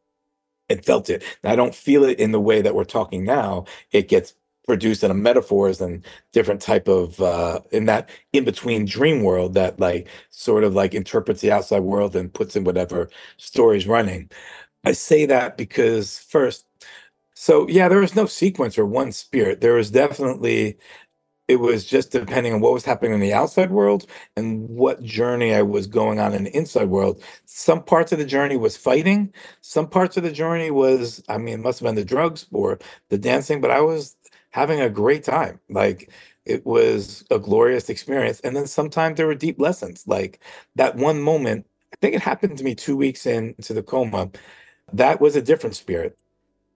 and 0.69 0.85
felt 0.85 1.11
it. 1.11 1.23
And 1.43 1.53
I 1.53 1.57
don't 1.57 1.75
feel 1.75 2.05
it 2.05 2.19
in 2.21 2.33
the 2.33 2.41
way 2.41 2.63
that 2.63 2.75
we're 2.75 2.85
talking 2.85 3.25
now. 3.25 3.65
It 3.93 4.09
gets 4.09 4.35
produced 4.67 5.05
in 5.05 5.11
a 5.11 5.15
metaphors 5.15 5.81
and 5.81 6.05
different 6.33 6.61
type 6.63 6.89
of 6.89 7.21
uh 7.21 7.61
in 7.71 7.85
that 7.85 8.09
in 8.33 8.45
between 8.45 8.87
dream 8.87 9.23
world 9.23 9.53
that 9.55 9.79
like 9.79 10.09
sort 10.31 10.65
of 10.65 10.75
like 10.75 10.95
interprets 10.95 11.43
the 11.43 11.53
outside 11.53 11.81
world 11.81 12.17
and 12.17 12.33
puts 12.33 12.57
in 12.57 12.65
whatever 12.65 13.11
story's 13.37 13.87
running. 13.87 14.31
I 14.85 14.93
say 14.93 15.27
that 15.27 15.57
because 15.59 16.19
first, 16.21 16.67
so 17.35 17.69
yeah, 17.69 17.89
there 17.89 18.01
was 18.01 18.17
no 18.17 18.27
sequence 18.27 18.79
or 18.79 18.87
one 18.87 19.13
spirit. 19.13 19.61
There 19.61 19.75
was 19.75 19.91
definitely 19.91 20.79
it 21.47 21.57
was 21.57 21.85
just 21.85 22.11
depending 22.11 22.55
on 22.55 22.61
what 22.61 22.73
was 22.73 22.85
happening 22.85 23.13
in 23.13 23.21
the 23.21 23.35
outside 23.35 23.71
world 23.71 24.07
and 24.37 24.69
what 24.69 25.03
journey 25.03 25.55
I 25.55 25.63
was 25.63 25.87
going 25.87 26.19
on 26.19 26.33
in 26.35 26.45
the 26.45 26.57
inside 26.57 26.89
world. 26.89 27.23
Some 27.45 27.83
parts 27.83 28.13
of 28.13 28.19
the 28.19 28.25
journey 28.25 28.57
was 28.57 28.77
fighting. 28.77 29.33
Some 29.61 29.89
parts 29.89 30.17
of 30.17 30.23
the 30.23 30.33
journey 30.33 30.71
was, 30.71 31.23
I 31.29 31.37
mean, 31.39 31.55
it 31.55 31.63
must 31.63 31.81
have 31.81 31.87
been 31.87 31.97
the 31.97 32.05
drugs 32.05 32.47
or 32.51 32.79
the 33.11 33.19
dancing, 33.19 33.61
but 33.61 33.71
I 33.71 33.81
was 33.81 34.17
having 34.51 34.81
a 34.81 34.89
great 34.89 35.25
time. 35.25 35.61
Like 35.69 36.11
it 36.47 36.65
was 36.65 37.25
a 37.31 37.39
glorious 37.39 37.91
experience. 37.91 38.41
And 38.41 38.57
then 38.57 38.67
sometimes 38.67 39.17
there 39.17 39.27
were 39.27 39.35
deep 39.35 39.61
lessons. 39.61 40.05
Like 40.07 40.41
that 40.77 40.97
one 40.97 41.21
moment, 41.21 41.67
I 41.93 41.97
think 42.01 42.15
it 42.15 42.23
happened 42.23 42.57
to 42.59 42.65
me 42.65 42.75
two 42.75 42.97
weeks 42.97 43.27
into 43.27 43.75
the 43.75 43.83
coma. 43.83 44.31
That 44.93 45.21
was 45.21 45.37
a 45.37 45.43
different 45.43 45.77
spirit 45.77 46.19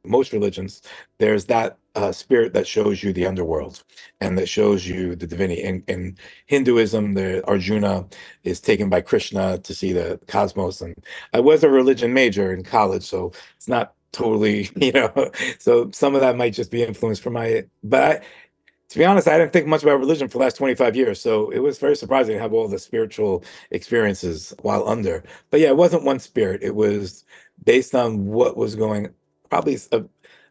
most 0.05 0.33
religions, 0.33 0.83
there's 1.19 1.47
that 1.47 1.79
uh, 1.99 2.13
spirit 2.13 2.53
that 2.55 2.67
shows 2.67 3.03
you 3.03 3.13
the 3.13 3.27
underworld 3.27 3.83
and 4.21 4.39
that 4.39 4.49
shows 4.49 4.87
you 4.87 5.17
the 5.17 5.27
divinity. 5.27 5.63
In, 5.63 5.83
in 5.89 6.17
Hinduism, 6.47 7.15
the 7.15 7.45
Arjuna 7.49 8.07
is 8.45 8.61
taken 8.61 8.89
by 8.89 9.01
Krishna 9.01 9.59
to 9.59 9.75
see 9.75 9.93
the 9.93 10.21
cosmos. 10.29 10.81
And 10.81 10.95
I 11.33 11.41
was 11.41 11.65
a 11.65 11.69
religion 11.69 12.15
major 12.15 12.53
in 12.53 12.63
college, 12.63 13.03
so 13.03 13.33
it's 13.57 13.67
not 13.67 13.95
totally, 14.13 14.71
you 14.77 14.93
know, 14.93 15.31
so 15.59 15.91
some 15.91 16.15
of 16.15 16.21
that 16.21 16.37
might 16.37 16.55
just 16.55 16.71
be 16.71 16.85
influenced 16.85 17.23
from 17.23 17.33
my, 17.33 17.65
but 17.83 18.03
I, 18.03 18.25
to 18.91 18.99
be 18.99 19.05
honest, 19.05 19.27
I 19.29 19.37
didn't 19.37 19.53
think 19.53 19.67
much 19.67 19.83
about 19.83 19.99
religion 19.99 20.29
for 20.29 20.39
the 20.39 20.45
last 20.45 20.57
25 20.57 20.97
years. 20.97 21.21
So 21.21 21.51
it 21.51 21.59
was 21.59 21.79
very 21.79 21.97
surprising 21.97 22.37
to 22.37 22.41
have 22.41 22.55
all 22.55 22.69
the 22.69 22.79
spiritual 22.79 23.45
experiences 23.71 24.55
while 24.63 24.89
under. 24.89 25.25
But 25.51 25.61
yeah, 25.61 25.69
it 25.69 25.77
wasn't 25.77 26.05
one 26.05 26.21
spirit. 26.21 26.63
It 26.63 26.75
was 26.75 27.25
based 27.65 27.95
on 27.95 28.25
what 28.27 28.57
was 28.57 28.77
going 28.77 29.09
probably 29.51 29.79
a, 29.93 30.05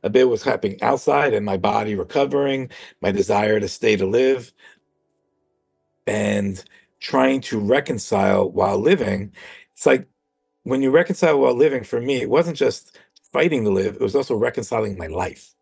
a 0.03 0.09
bit 0.09 0.29
was 0.29 0.43
happening 0.43 0.81
outside 0.81 1.33
and 1.33 1.45
my 1.45 1.57
body 1.57 1.95
recovering, 1.95 2.69
my 3.01 3.11
desire 3.11 3.59
to 3.59 3.67
stay 3.67 3.95
to 3.95 4.05
live, 4.05 4.53
and 6.05 6.63
trying 6.99 7.41
to 7.41 7.59
reconcile 7.59 8.49
while 8.51 8.79
living. 8.79 9.33
It's 9.73 9.85
like 9.85 10.07
when 10.63 10.81
you 10.81 10.91
reconcile 10.91 11.39
while 11.39 11.55
living, 11.55 11.83
for 11.83 12.01
me, 12.01 12.21
it 12.21 12.29
wasn't 12.29 12.57
just 12.57 12.97
fighting 13.31 13.63
to 13.63 13.69
live, 13.71 13.95
it 13.95 14.01
was 14.01 14.15
also 14.15 14.35
reconciling 14.35 14.97
my 14.97 15.07
life. 15.07 15.53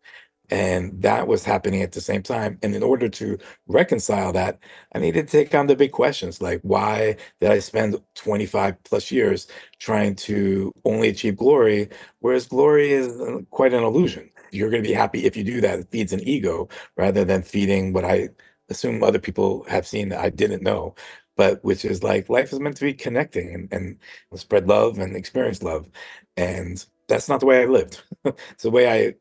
And 0.50 1.00
that 1.02 1.26
was 1.26 1.44
happening 1.44 1.82
at 1.82 1.92
the 1.92 2.00
same 2.00 2.22
time. 2.22 2.58
And 2.62 2.74
in 2.74 2.82
order 2.82 3.08
to 3.08 3.38
reconcile 3.66 4.32
that, 4.34 4.58
I 4.94 4.98
needed 5.00 5.28
to 5.28 5.32
take 5.32 5.54
on 5.54 5.66
the 5.66 5.76
big 5.76 5.92
questions 5.92 6.40
like, 6.42 6.60
why 6.62 7.16
did 7.40 7.50
I 7.50 7.58
spend 7.60 8.00
25 8.14 8.82
plus 8.84 9.10
years 9.10 9.48
trying 9.78 10.14
to 10.16 10.72
only 10.84 11.08
achieve 11.08 11.36
glory, 11.36 11.88
whereas 12.20 12.46
glory 12.46 12.92
is 12.92 13.08
uh, 13.20 13.38
quite 13.50 13.74
an 13.74 13.84
illusion? 13.84 14.30
You're 14.52 14.70
going 14.70 14.82
to 14.82 14.88
be 14.88 14.94
happy 14.94 15.24
if 15.26 15.36
you 15.36 15.44
do 15.44 15.60
that. 15.62 15.80
It 15.80 15.88
feeds 15.90 16.12
an 16.12 16.20
ego 16.26 16.68
rather 16.96 17.24
than 17.24 17.42
feeding 17.42 17.92
what 17.92 18.04
I 18.04 18.30
assume 18.70 19.02
other 19.02 19.18
people 19.18 19.64
have 19.68 19.86
seen 19.86 20.08
that 20.10 20.20
I 20.20 20.30
didn't 20.30 20.62
know, 20.62 20.94
but 21.36 21.62
which 21.64 21.84
is 21.84 22.02
like 22.02 22.28
life 22.28 22.52
is 22.52 22.60
meant 22.60 22.76
to 22.78 22.84
be 22.84 22.94
connecting 22.94 23.54
and, 23.54 23.72
and 23.72 24.40
spread 24.40 24.68
love 24.68 24.98
and 24.98 25.16
experience 25.16 25.62
love. 25.62 25.88
And 26.36 26.84
that's 27.08 27.28
not 27.28 27.40
the 27.40 27.46
way 27.46 27.62
I 27.62 27.66
lived. 27.66 28.02
it's 28.24 28.62
the 28.62 28.70
way 28.70 28.88
I 28.90 29.14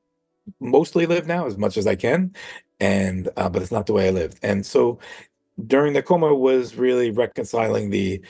mostly 0.59 1.05
live 1.05 1.27
now 1.27 1.47
as 1.47 1.57
much 1.57 1.77
as 1.77 1.87
I 1.87 1.95
can, 1.95 2.35
and 2.79 3.29
uh, 3.37 3.49
but 3.49 3.61
it's 3.61 3.71
not 3.71 3.85
the 3.87 3.93
way 3.93 4.07
I 4.07 4.11
lived. 4.11 4.39
And 4.43 4.65
so 4.65 4.99
during 5.67 5.93
the 5.93 6.03
coma 6.03 6.33
was 6.35 6.75
really 6.75 7.11
reconciling 7.11 7.89
the 7.89 8.21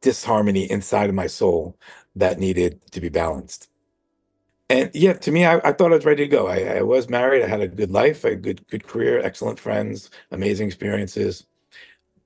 disharmony 0.00 0.70
inside 0.70 1.08
of 1.08 1.14
my 1.14 1.26
soul 1.26 1.78
that 2.16 2.38
needed 2.38 2.80
to 2.92 3.00
be 3.00 3.08
balanced. 3.08 3.68
And 4.70 4.90
yeah, 4.94 5.14
to 5.14 5.30
me, 5.30 5.44
I, 5.44 5.58
I 5.58 5.72
thought 5.72 5.92
I 5.92 5.96
was 5.96 6.06
ready 6.06 6.24
to 6.24 6.28
go. 6.28 6.48
I, 6.48 6.78
I 6.78 6.82
was 6.82 7.08
married. 7.10 7.42
I 7.42 7.48
had 7.48 7.60
a 7.60 7.68
good 7.68 7.90
life, 7.90 8.24
a 8.24 8.36
good 8.36 8.66
good 8.68 8.86
career, 8.86 9.20
excellent 9.20 9.60
friends, 9.60 10.10
amazing 10.30 10.66
experiences. 10.66 11.46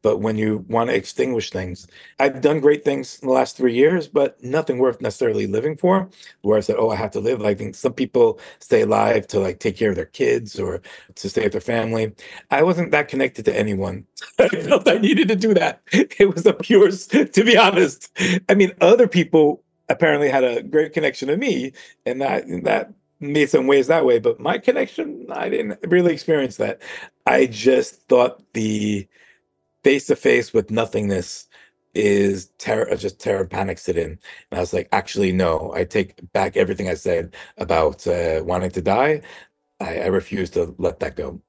But 0.07 0.21
when 0.21 0.37
you 0.39 0.65
want 0.69 0.89
to 0.89 0.95
extinguish 0.95 1.51
things, 1.51 1.89
I've 2.21 2.41
done 2.41 2.61
great 2.61 2.85
things 2.85 3.19
in 3.21 3.27
the 3.27 3.35
last 3.35 3.57
three 3.57 3.75
years, 3.75 4.07
but 4.07 4.41
nothing 4.41 4.79
worth 4.79 5.01
necessarily 5.01 5.49
living 5.49 5.77
for. 5.77 6.09
Where 6.43 6.57
I 6.57 6.61
said, 6.61 6.77
"Oh, 6.79 6.91
I 6.91 6.95
have 6.95 7.11
to 7.11 7.19
live." 7.19 7.43
I 7.43 7.55
think 7.55 7.75
some 7.75 7.93
people 7.93 8.39
stay 8.61 8.83
alive 8.83 9.27
to 9.27 9.41
like 9.41 9.59
take 9.59 9.77
care 9.77 9.91
of 9.91 9.97
their 9.97 10.05
kids 10.21 10.61
or 10.61 10.81
to 11.17 11.29
stay 11.29 11.43
with 11.43 11.51
their 11.51 11.61
family. 11.61 12.13
I 12.53 12.63
wasn't 12.63 12.93
that 12.93 13.09
connected 13.09 13.47
to 13.47 13.59
anyone. 13.59 14.07
I 14.39 14.47
felt 14.49 14.87
I 14.87 14.99
needed 14.99 15.27
to 15.27 15.35
do 15.35 15.53
that. 15.55 15.83
It 15.91 16.33
was 16.33 16.47
a 16.47 16.53
pure, 16.53 16.89
to 16.93 17.45
be 17.45 17.57
honest. 17.57 18.17
I 18.49 18.55
mean, 18.55 18.71
other 18.81 19.09
people 19.09 19.65
apparently 19.89 20.29
had 20.29 20.45
a 20.45 20.63
great 20.63 20.93
connection 20.93 21.27
to 21.31 21.37
me, 21.37 21.73
and 22.07 22.23
that 22.23 22.45
that 22.63 22.93
made 23.19 23.51
some 23.51 23.67
ways 23.67 23.89
that 23.89 24.05
way. 24.05 24.21
But 24.21 24.39
my 24.39 24.59
connection, 24.59 25.27
I 25.33 25.49
didn't 25.49 25.81
really 25.83 26.13
experience 26.13 26.59
that. 26.59 26.81
I 27.27 27.47
just 27.47 28.07
thought 28.09 28.41
the 28.53 29.09
face 29.87 30.07
to 30.09 30.17
face 30.17 30.53
with 30.53 30.73
nothingness 30.73 31.49
is 31.95 32.47
terror 32.59 32.97
just 32.97 33.21
terror 33.21 33.47
panic 33.47 33.79
sit 33.79 33.97
in. 33.99 34.13
And 34.51 34.59
i 34.59 34.61
was 34.61 34.75
like 34.75 34.89
actually 34.93 35.33
no. 35.33 35.73
I 35.77 35.85
take 35.85 36.11
back 36.33 36.57
everything 36.57 36.89
i 36.91 36.95
said 36.95 37.37
about 37.59 38.07
uh, 38.09 38.43
wanting 38.45 38.73
to 38.73 38.83
die. 38.83 39.23
I, 39.81 39.93
I 40.01 40.07
refuse 40.09 40.51
to 40.53 40.75
let 40.79 41.01
that 41.01 41.17
go. 41.17 41.41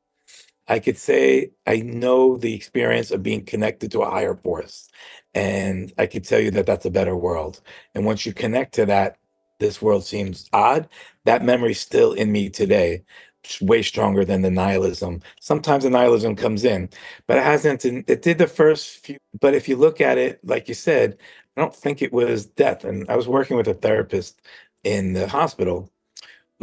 I 0.68 0.80
could 0.80 0.98
say 0.98 1.52
i 1.68 1.78
know 1.80 2.38
the 2.38 2.54
experience 2.56 3.12
of 3.12 3.24
being 3.24 3.46
connected 3.46 3.92
to 3.94 4.02
a 4.04 4.12
higher 4.12 4.36
force 4.36 4.78
and 5.36 5.94
I 5.98 6.08
can 6.08 6.24
tell 6.24 6.40
you 6.42 6.52
that 6.52 6.66
that's 6.68 6.86
a 6.86 6.92
better 6.92 7.16
world. 7.16 7.62
And 7.96 8.06
once 8.06 8.26
you 8.26 8.34
connect 8.34 8.74
to 8.76 8.86
that, 8.88 9.18
this 9.60 9.82
world 9.82 10.06
seems 10.06 10.50
odd. 10.54 10.90
That 11.26 11.46
memory's 11.46 11.80
still 11.80 12.14
in 12.14 12.32
me 12.32 12.50
today, 12.50 13.04
way 13.62 13.82
stronger 13.82 14.26
than 14.26 14.42
the 14.42 14.52
nihilism. 14.52 15.22
Sometimes 15.40 15.84
the 15.84 15.90
nihilism 15.90 16.36
comes 16.36 16.64
in, 16.64 16.90
but 17.28 17.38
it 17.38 17.44
hasn't. 17.44 17.86
It 17.86 18.22
did 18.22 18.38
the 18.38 18.48
first 18.48 19.00
few. 19.06 19.18
But 19.40 19.54
if 19.56 19.68
you 19.70 19.76
look 19.76 20.02
at 20.02 20.18
it, 20.18 20.40
like 20.44 20.68
you 20.68 20.74
said, 20.74 21.18
I 21.56 21.62
don't 21.62 21.76
think 21.76 22.02
it 22.02 22.14
was 22.14 22.46
death. 22.46 22.84
And 22.84 23.10
I 23.10 23.16
was 23.16 23.28
working 23.28 23.58
with 23.58 23.68
a 23.68 23.74
therapist 23.74 24.42
in 24.84 25.14
the 25.14 25.28
hospital 25.28 25.92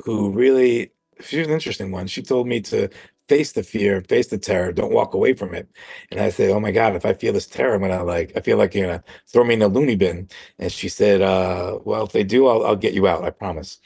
who 0.05 0.31
really 0.31 0.93
she 1.21 1.39
was 1.39 1.47
an 1.49 1.55
interesting 1.55 1.93
one. 1.93 2.07
She 2.09 2.23
told 2.23 2.49
me 2.49 2.61
to 2.63 2.89
face 3.29 3.53
the 3.53 3.63
fear, 3.63 4.03
face 4.09 4.27
the 4.29 4.39
terror, 4.39 4.73
don't 4.73 4.93
walk 4.93 5.15
away 5.15 5.33
from 5.35 5.55
it. 5.55 5.69
And 6.11 6.21
I 6.21 6.31
said, 6.31 6.51
Oh 6.51 6.61
my 6.61 6.73
God, 6.73 6.97
if 6.97 7.07
I 7.07 7.15
feel 7.15 7.33
this 7.33 7.47
terror, 7.47 7.75
I'm 7.75 7.81
gonna 7.81 8.05
like, 8.05 8.33
I 8.37 8.41
feel 8.41 8.59
like 8.59 8.75
you're 8.75 8.87
gonna 8.87 9.05
throw 9.29 9.45
me 9.45 9.55
in 9.55 9.63
a 9.63 9.69
loony 9.69 9.97
bin. 9.97 10.29
And 10.59 10.73
she 10.73 10.89
said, 10.89 11.23
uh, 11.23 11.79
Well, 11.85 12.05
if 12.05 12.13
they 12.13 12.25
do, 12.25 12.47
I'll, 12.49 12.67
I'll 12.67 12.77
get 12.77 12.95
you 12.95 13.07
out, 13.07 13.25
I 13.25 13.31
promise. 13.31 13.81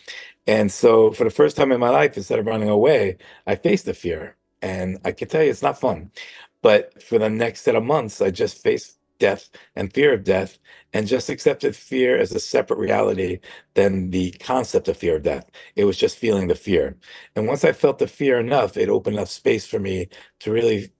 And 0.49 0.73
so 0.73 1.13
for 1.13 1.25
the 1.25 1.31
first 1.31 1.57
time 1.57 1.73
in 1.73 1.81
my 1.81 1.91
life, 1.91 2.17
instead 2.17 2.41
of 2.41 2.47
running 2.47 2.71
away, 2.71 3.19
I 3.47 3.57
faced 3.57 3.87
the 3.87 3.95
fear. 3.95 4.37
And 4.63 4.99
I 5.07 5.13
can 5.13 5.29
tell 5.29 5.45
you, 5.45 5.51
it's 5.51 5.63
not 5.63 5.81
fun. 5.81 6.13
But 6.63 7.03
for 7.03 7.19
the 7.21 7.31
next 7.31 7.63
set 7.63 7.77
of 7.77 7.85
months, 7.85 8.23
I 8.23 8.33
just 8.33 8.63
faced 8.63 8.99
death 9.21 9.51
and 9.77 9.95
fear 9.95 10.15
of 10.15 10.25
death 10.25 10.59
and 10.95 11.09
just 11.09 11.31
accepted 11.31 11.77
fear 11.77 12.19
as 12.19 12.33
a 12.33 12.41
separate 12.41 12.79
reality 12.81 13.41
than 13.75 14.11
the 14.11 14.33
concept 14.33 14.89
of 14.89 14.99
fear 14.99 15.17
of 15.17 15.25
death. 15.25 15.51
It 15.77 15.87
was 15.87 15.99
just 15.99 16.19
feeling 16.19 16.49
the 16.49 16.57
fear. 16.57 16.97
And 17.37 17.49
once 17.49 17.65
I 17.65 17.73
felt 17.73 18.01
the 18.01 18.09
fear 18.09 18.41
enough, 18.41 18.77
it 18.77 18.91
opened 18.91 19.19
up 19.19 19.29
space 19.29 19.67
for 19.67 19.81
me 19.81 20.09
to 20.41 20.53
really 20.53 20.93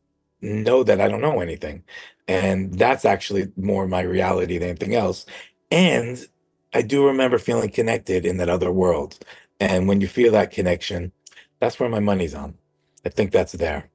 know 0.43 0.85
that 0.85 1.01
I 1.03 1.09
don't 1.09 1.23
know 1.23 1.41
anything. 1.41 1.85
And 2.29 2.75
that's 2.79 3.07
actually 3.07 3.53
more 3.57 3.89
my 3.89 4.03
reality 4.03 4.59
than 4.59 4.71
anything 4.71 4.97
else. 4.97 5.27
And 5.73 6.19
I 6.75 6.83
do 6.83 7.07
remember 7.07 7.39
feeling 7.39 7.71
connected 7.71 8.27
in 8.27 8.39
that 8.39 8.51
other 8.51 8.73
world. 8.73 9.19
And 9.61 9.89
when 9.89 10.01
you 10.01 10.09
feel 10.09 10.33
that 10.33 10.53
connection, 10.53 11.13
that's 11.61 11.81
where 11.81 11.89
my 11.91 12.01
money's 12.01 12.35
on. 12.35 12.57
I 13.05 13.11
think 13.11 13.33
that's 13.33 13.53
there. 13.55 13.91